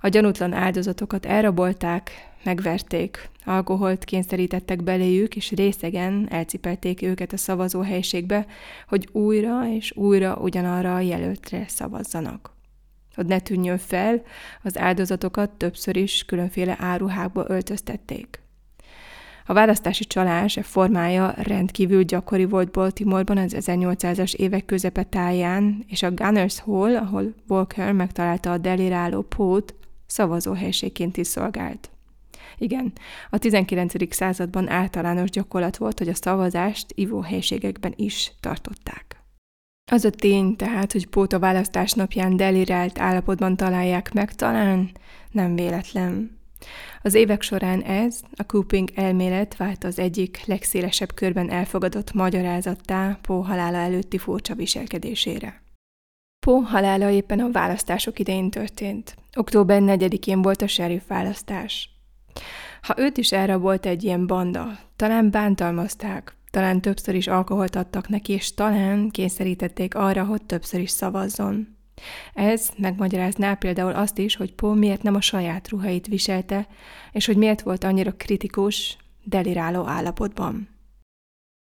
A 0.00 0.08
gyanútlan 0.08 0.52
áldozatokat 0.52 1.26
elrabolták, 1.26 2.10
megverték, 2.44 3.28
alkoholt 3.44 4.04
kényszerítettek 4.04 4.82
beléjük, 4.82 5.36
és 5.36 5.50
részegen 5.50 6.26
elcipelték 6.30 7.02
őket 7.02 7.32
a 7.32 7.36
szavazóhelyiségbe, 7.36 8.46
hogy 8.88 9.08
újra 9.12 9.68
és 9.68 9.96
újra 9.96 10.36
ugyanarra 10.36 10.94
a 10.94 11.00
jelöltre 11.00 11.64
szavazzanak. 11.68 12.54
Hogy 13.14 13.26
ne 13.26 13.38
tűnjön 13.38 13.78
fel, 13.78 14.22
az 14.62 14.78
áldozatokat 14.78 15.50
többször 15.50 15.96
is 15.96 16.24
különféle 16.24 16.76
áruhákba 16.80 17.44
öltöztették. 17.48 18.40
A 19.48 19.52
választási 19.52 20.04
csalás 20.04 20.56
e 20.56 20.62
formája 20.62 21.34
rendkívül 21.36 22.02
gyakori 22.02 22.44
volt 22.44 22.70
Baltimoreban 22.70 23.38
az 23.38 23.56
1800-as 23.58 24.34
évek 24.34 24.64
közepetáján, 24.64 25.84
és 25.88 26.02
a 26.02 26.10
Gunners 26.10 26.60
Hall, 26.60 26.96
ahol 26.96 27.34
Walker 27.48 27.92
megtalálta 27.92 28.52
a 28.52 28.58
deliráló 28.58 29.22
pót, 29.22 29.74
szavazóhelységként 30.06 31.16
is 31.16 31.26
szolgált. 31.26 31.90
Igen, 32.58 32.92
a 33.30 33.38
19. 33.38 34.14
században 34.14 34.68
általános 34.68 35.30
gyakorlat 35.30 35.76
volt, 35.76 35.98
hogy 35.98 36.08
a 36.08 36.14
szavazást 36.14 36.86
ivóhelységekben 36.94 37.92
is 37.96 38.32
tartották. 38.40 39.20
Az 39.90 40.04
a 40.04 40.10
tény 40.10 40.56
tehát, 40.56 40.92
hogy 40.92 41.06
Pót 41.06 41.32
a 41.32 41.38
választás 41.38 41.92
napján 41.92 42.36
delirált 42.36 42.98
állapotban 42.98 43.56
találják 43.56 44.12
meg, 44.12 44.34
talán 44.34 44.90
nem 45.30 45.54
véletlen. 45.54 46.38
Az 47.02 47.14
évek 47.14 47.42
során 47.42 47.82
ez, 47.82 48.20
a 48.36 48.46
Cooping 48.46 48.90
elmélet 48.94 49.56
vált 49.56 49.84
az 49.84 49.98
egyik 49.98 50.44
legszélesebb 50.46 51.14
körben 51.14 51.50
elfogadott 51.50 52.12
magyarázattá 52.12 53.18
Pó 53.22 53.40
halála 53.40 53.76
előtti 53.76 54.18
furcsa 54.18 54.54
viselkedésére. 54.54 55.65
Pó 56.46 56.58
halála 56.58 57.10
éppen 57.10 57.40
a 57.40 57.50
választások 57.50 58.18
idején 58.18 58.50
történt. 58.50 59.16
Október 59.36 59.82
4-én 59.84 60.42
volt 60.42 60.62
a 60.62 60.66
sheriff 60.66 61.06
választás. 61.06 61.90
Ha 62.82 62.94
őt 62.98 63.16
is 63.16 63.32
elrabolt 63.32 63.86
egy 63.86 64.04
ilyen 64.04 64.26
banda, 64.26 64.78
talán 64.96 65.30
bántalmazták, 65.30 66.36
talán 66.50 66.80
többször 66.80 67.14
is 67.14 67.26
alkoholt 67.26 67.76
adtak 67.76 68.08
neki, 68.08 68.32
és 68.32 68.54
talán 68.54 69.10
kényszerítették 69.10 69.94
arra, 69.94 70.24
hogy 70.24 70.42
többször 70.42 70.80
is 70.80 70.90
szavazzon. 70.90 71.76
Ez 72.34 72.68
megmagyarázná 72.76 73.54
például 73.54 73.92
azt 73.92 74.18
is, 74.18 74.36
hogy 74.36 74.54
Paul 74.54 74.74
miért 74.74 75.02
nem 75.02 75.14
a 75.14 75.20
saját 75.20 75.68
ruhait 75.68 76.06
viselte, 76.06 76.66
és 77.12 77.26
hogy 77.26 77.36
miért 77.36 77.62
volt 77.62 77.84
annyira 77.84 78.12
kritikus, 78.12 78.96
deliráló 79.24 79.86
állapotban. 79.86 80.68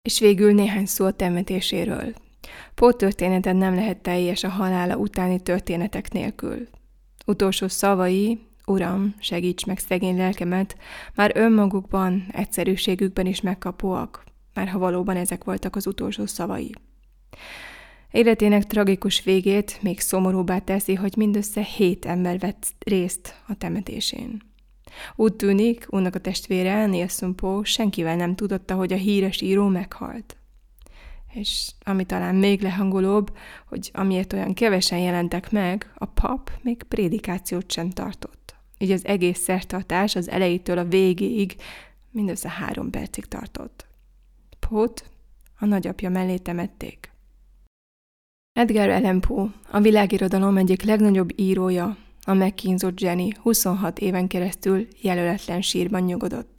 És 0.01 0.19
végül 0.19 0.53
néhány 0.53 0.85
szó 0.85 1.05
a 1.05 1.11
temetéséről. 1.11 2.13
Paul 2.75 2.95
történeten 2.95 3.55
nem 3.55 3.75
lehet 3.75 3.97
teljes 3.97 4.43
a 4.43 4.49
halála 4.49 4.95
utáni 4.95 5.39
történetek 5.39 6.11
nélkül. 6.11 6.67
Utolsó 7.25 7.67
szavai, 7.67 8.47
Uram, 8.65 9.15
segíts 9.19 9.65
meg 9.65 9.79
szegény 9.79 10.17
lelkemet, 10.17 10.77
már 11.15 11.31
önmagukban, 11.35 12.25
egyszerűségükben 12.31 13.25
is 13.25 13.41
megkapóak, 13.41 14.23
már 14.53 14.67
ha 14.67 14.79
valóban 14.79 15.15
ezek 15.15 15.43
voltak 15.43 15.75
az 15.75 15.87
utolsó 15.87 16.25
szavai. 16.25 16.73
Életének 18.11 18.63
tragikus 18.63 19.23
végét 19.23 19.81
még 19.81 19.99
szomorúbbá 19.99 20.59
teszi, 20.59 20.95
hogy 20.95 21.13
mindössze 21.17 21.61
hét 21.61 22.05
ember 22.05 22.39
vett 22.39 22.73
részt 22.79 23.35
a 23.47 23.55
temetésén. 23.55 24.41
Úgy 25.15 25.35
tűnik, 25.35 25.87
unnak 25.89 26.15
a 26.15 26.19
testvére, 26.19 26.85
Nielsen 26.85 27.35
Poe 27.35 27.63
senkivel 27.63 28.15
nem 28.15 28.35
tudotta, 28.35 28.75
hogy 28.75 28.93
a 28.93 28.97
híres 28.97 29.41
író 29.41 29.67
meghalt. 29.67 30.36
És 31.37 31.71
ami 31.83 32.05
talán 32.05 32.35
még 32.35 32.61
lehangolóbb, 32.61 33.37
hogy 33.65 33.91
amiért 33.93 34.33
olyan 34.33 34.53
kevesen 34.53 34.99
jelentek 34.99 35.51
meg, 35.51 35.91
a 35.95 36.05
pap 36.05 36.51
még 36.61 36.83
prédikációt 36.83 37.71
sem 37.71 37.89
tartott. 37.89 38.55
Így 38.77 38.91
az 38.91 39.05
egész 39.05 39.39
szertartás 39.39 40.15
az 40.15 40.29
elejétől 40.29 40.77
a 40.77 40.85
végéig 40.85 41.55
mindössze 42.11 42.49
három 42.49 42.89
percig 42.89 43.25
tartott. 43.25 43.85
Pót 44.59 45.09
a 45.59 45.65
nagyapja 45.65 46.09
mellé 46.09 46.37
temették. 46.37 47.11
Edgar 48.53 48.89
Allan 48.89 49.21
Poe, 49.21 49.47
a 49.71 49.79
világirodalom 49.79 50.57
egyik 50.57 50.81
legnagyobb 50.81 51.39
írója, 51.39 51.97
a 52.21 52.33
megkínzott 52.33 52.99
Jenny 52.99 53.29
26 53.41 53.99
éven 53.99 54.27
keresztül 54.27 54.87
jelöletlen 55.01 55.61
sírban 55.61 56.01
nyugodott. 56.01 56.56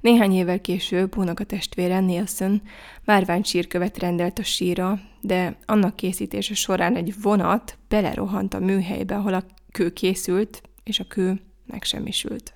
Néhány 0.00 0.32
évvel 0.32 0.60
később 0.60 1.08
Pónak 1.08 1.40
a 1.40 1.44
testvére 1.44 2.00
Nielsen 2.00 2.62
márvány 3.04 3.42
sírkövet 3.42 3.98
rendelt 3.98 4.38
a 4.38 4.42
síra, 4.42 5.00
de 5.20 5.58
annak 5.66 5.96
készítése 5.96 6.54
során 6.54 6.96
egy 6.96 7.14
vonat 7.22 7.78
belerohant 7.88 8.54
a 8.54 8.58
műhelybe, 8.58 9.16
ahol 9.16 9.34
a 9.34 9.44
kő 9.72 9.92
készült, 9.92 10.62
és 10.84 11.00
a 11.00 11.04
kő 11.04 11.40
megsemmisült. 11.66 12.54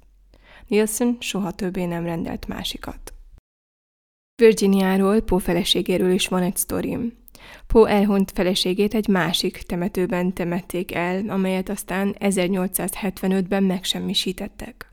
Nielsen 0.67 1.17
soha 1.21 1.51
többé 1.51 1.85
nem 1.85 2.05
rendelt 2.05 2.47
másikat. 2.47 3.13
Virginiáról, 4.43 5.21
Poe 5.21 5.41
feleségéről 5.41 6.11
is 6.11 6.29
van 6.29 6.43
egy 6.43 6.57
sztorim. 6.57 7.13
Poe 7.67 7.91
elhunyt 7.91 8.31
feleségét 8.31 8.95
egy 8.95 9.09
másik 9.09 9.57
temetőben 9.57 10.35
temették 10.35 10.95
el, 10.95 11.29
amelyet 11.29 11.69
aztán 11.69 12.17
1875-ben 12.19 13.63
megsemmisítettek. 13.63 14.93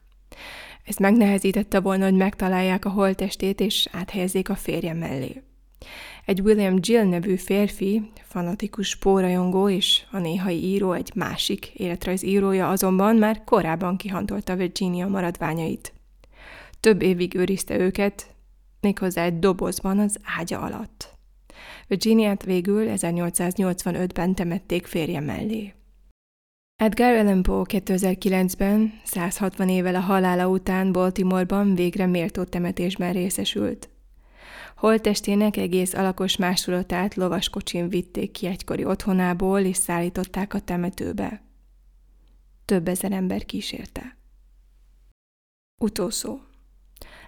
Ez 0.89 0.95
megnehezítette 0.95 1.79
volna, 1.79 2.03
hogy 2.03 2.15
megtalálják 2.15 2.85
a 2.85 2.89
holtestét 2.89 3.59
és 3.59 3.87
áthelyezzék 3.91 4.49
a 4.49 4.55
férje 4.55 4.93
mellé. 4.93 5.41
Egy 6.25 6.41
William 6.41 6.75
Gill 6.75 7.03
nevű 7.03 7.35
férfi, 7.35 8.11
fanatikus 8.23 8.95
pórajongó 8.95 9.69
és 9.69 10.01
a 10.11 10.17
néhai 10.17 10.63
író 10.63 10.91
egy 10.91 11.11
másik 11.15 11.65
életrajzírója 11.65 12.69
azonban 12.69 13.15
már 13.15 13.43
korábban 13.43 13.97
kihantolta 13.97 14.55
Virginia 14.55 15.07
maradványait. 15.07 15.93
Több 16.79 17.01
évig 17.01 17.35
őrizte 17.35 17.79
őket, 17.79 18.35
méghozzá 18.81 19.23
egy 19.23 19.39
dobozban 19.39 19.99
az 19.99 20.19
ágya 20.37 20.59
alatt. 20.59 21.17
Virginiát 21.87 22.43
végül 22.43 22.85
1885-ben 22.87 24.35
temették 24.35 24.85
férje 24.85 25.19
mellé. 25.19 25.73
Edgar 26.79 27.15
Allan 27.15 27.41
Poe 27.41 27.63
2009-ben, 27.67 28.99
160 29.03 29.69
évvel 29.69 29.95
a 29.95 29.99
halála 29.99 30.47
után 30.47 30.91
Baltimoreban 30.91 31.75
végre 31.75 32.05
méltó 32.05 32.43
temetésben 32.43 33.13
részesült. 33.13 33.89
Holtestének 34.75 35.57
egész 35.57 35.93
alakos 35.93 36.37
másolatát 36.37 37.15
lovaskocsin 37.15 37.89
vitték 37.89 38.31
ki 38.31 38.47
egykori 38.47 38.85
otthonából, 38.85 39.59
és 39.59 39.77
szállították 39.77 40.53
a 40.53 40.59
temetőbe. 40.59 41.41
Több 42.65 42.87
ezer 42.87 43.11
ember 43.11 43.45
kísérte. 43.45 44.17
Utószó 45.81 46.39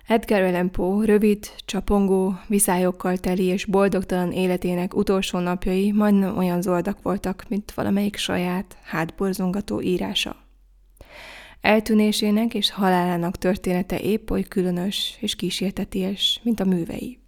Edgar 0.08 0.42
Allan 0.42 0.72
Poe 0.72 1.06
rövid, 1.06 1.46
csapongó, 1.66 2.40
viszályokkal 2.48 3.18
teli 3.18 3.44
és 3.44 3.66
boldogtalan 3.66 4.32
életének 4.32 4.96
utolsó 4.96 5.40
napjai 5.40 5.92
majdnem 5.92 6.38
olyan 6.38 6.62
zoldak 6.62 7.02
voltak, 7.02 7.46
mint 7.48 7.72
valamelyik 7.72 8.16
saját, 8.16 8.78
hátborzongató 8.84 9.82
írása. 9.82 10.36
Eltűnésének 11.62 12.54
és 12.54 12.72
halálának 12.72 13.38
története 13.38 14.00
épp 14.00 14.30
oly 14.30 14.44
különös 14.44 15.18
és 15.20 15.36
kísérteties, 15.36 16.40
mint 16.44 16.60
a 16.60 16.66
művei. 16.66 17.20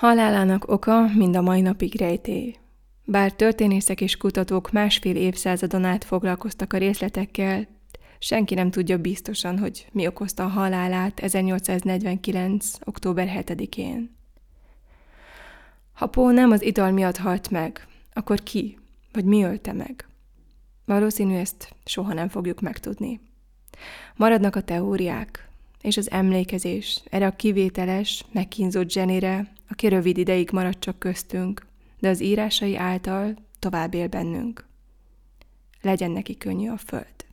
Halálának 0.00 0.68
oka 0.68 1.10
mind 1.14 1.36
a 1.36 1.40
mai 1.40 1.60
napig 1.60 1.98
rejtély. 1.98 2.54
Bár 3.04 3.32
történészek 3.32 4.00
és 4.00 4.16
kutatók 4.16 4.70
másfél 4.72 5.16
évszázadon 5.16 5.84
át 5.84 6.04
foglalkoztak 6.04 6.72
a 6.72 6.78
részletekkel, 6.78 7.68
senki 8.22 8.54
nem 8.54 8.70
tudja 8.70 8.98
biztosan, 8.98 9.58
hogy 9.58 9.86
mi 9.92 10.06
okozta 10.06 10.44
a 10.44 10.48
halálát 10.48 11.20
1849. 11.20 12.78
október 12.84 13.44
7-én. 13.46 14.16
Ha 15.92 16.06
Pó 16.06 16.30
nem 16.30 16.50
az 16.50 16.62
ital 16.62 16.90
miatt 16.90 17.16
halt 17.16 17.50
meg, 17.50 17.86
akkor 18.12 18.42
ki, 18.42 18.78
vagy 19.12 19.24
mi 19.24 19.42
ölte 19.42 19.72
meg? 19.72 20.08
Valószínű 20.84 21.34
ezt 21.34 21.74
soha 21.84 22.12
nem 22.12 22.28
fogjuk 22.28 22.60
megtudni. 22.60 23.20
Maradnak 24.16 24.56
a 24.56 24.62
teóriák, 24.62 25.48
és 25.80 25.96
az 25.96 26.10
emlékezés 26.10 27.02
erre 27.10 27.26
a 27.26 27.36
kivételes, 27.36 28.24
megkínzott 28.32 28.90
zsenére, 28.90 29.52
aki 29.68 29.88
rövid 29.88 30.18
ideig 30.18 30.50
maradt 30.52 30.80
csak 30.80 30.98
köztünk, 30.98 31.66
de 31.98 32.08
az 32.08 32.20
írásai 32.20 32.76
által 32.76 33.36
tovább 33.58 33.94
él 33.94 34.08
bennünk. 34.08 34.66
Legyen 35.82 36.10
neki 36.10 36.36
könnyű 36.36 36.68
a 36.68 36.76
föld. 36.76 37.29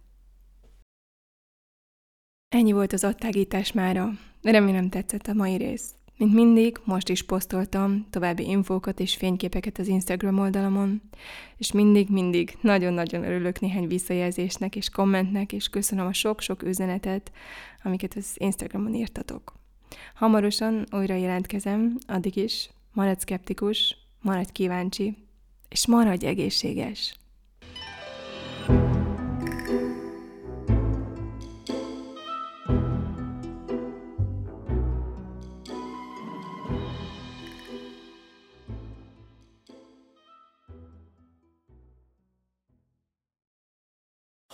Ennyi 2.50 2.72
volt 2.72 2.94
az 2.94 3.04
adtágítás 3.04 3.72
mára. 3.72 4.12
Remélem 4.42 4.90
tetszett 4.90 5.28
a 5.28 5.34
mai 5.34 5.56
rész. 5.56 5.96
Mint 6.18 6.34
mindig, 6.34 6.78
most 6.84 7.10
is 7.10 7.24
posztoltam 7.24 8.08
további 8.10 8.48
infókat 8.50 9.00
és 9.00 9.16
fényképeket 9.16 9.78
az 9.78 9.88
Instagram 9.88 10.40
oldalamon, 10.40 11.02
és 11.58 11.72
mindig-mindig 11.72 12.58
nagyon-nagyon 12.62 13.24
örülök 13.24 13.60
néhány 13.60 13.88
visszajelzésnek 13.88 14.76
és 14.76 14.90
kommentnek, 14.90 15.54
és 15.54 15.70
köszönöm 15.70 16.06
a 16.06 16.14
sok-sok 16.14 16.64
üzenetet, 16.64 17.32
amiket 17.84 18.14
az 18.16 18.36
Instagramon 18.38 18.94
írtatok. 18.94 19.54
Hamarosan 20.16 20.86
újra 20.92 21.16
jelentkezem, 21.16 21.98
addig 22.06 22.36
is 22.36 22.70
maradj 22.94 23.20
szkeptikus, 23.20 23.98
maradj 24.22 24.52
kíváncsi, 24.52 25.18
és 25.70 25.88
maradj 25.88 26.26
egészséges! 26.26 27.16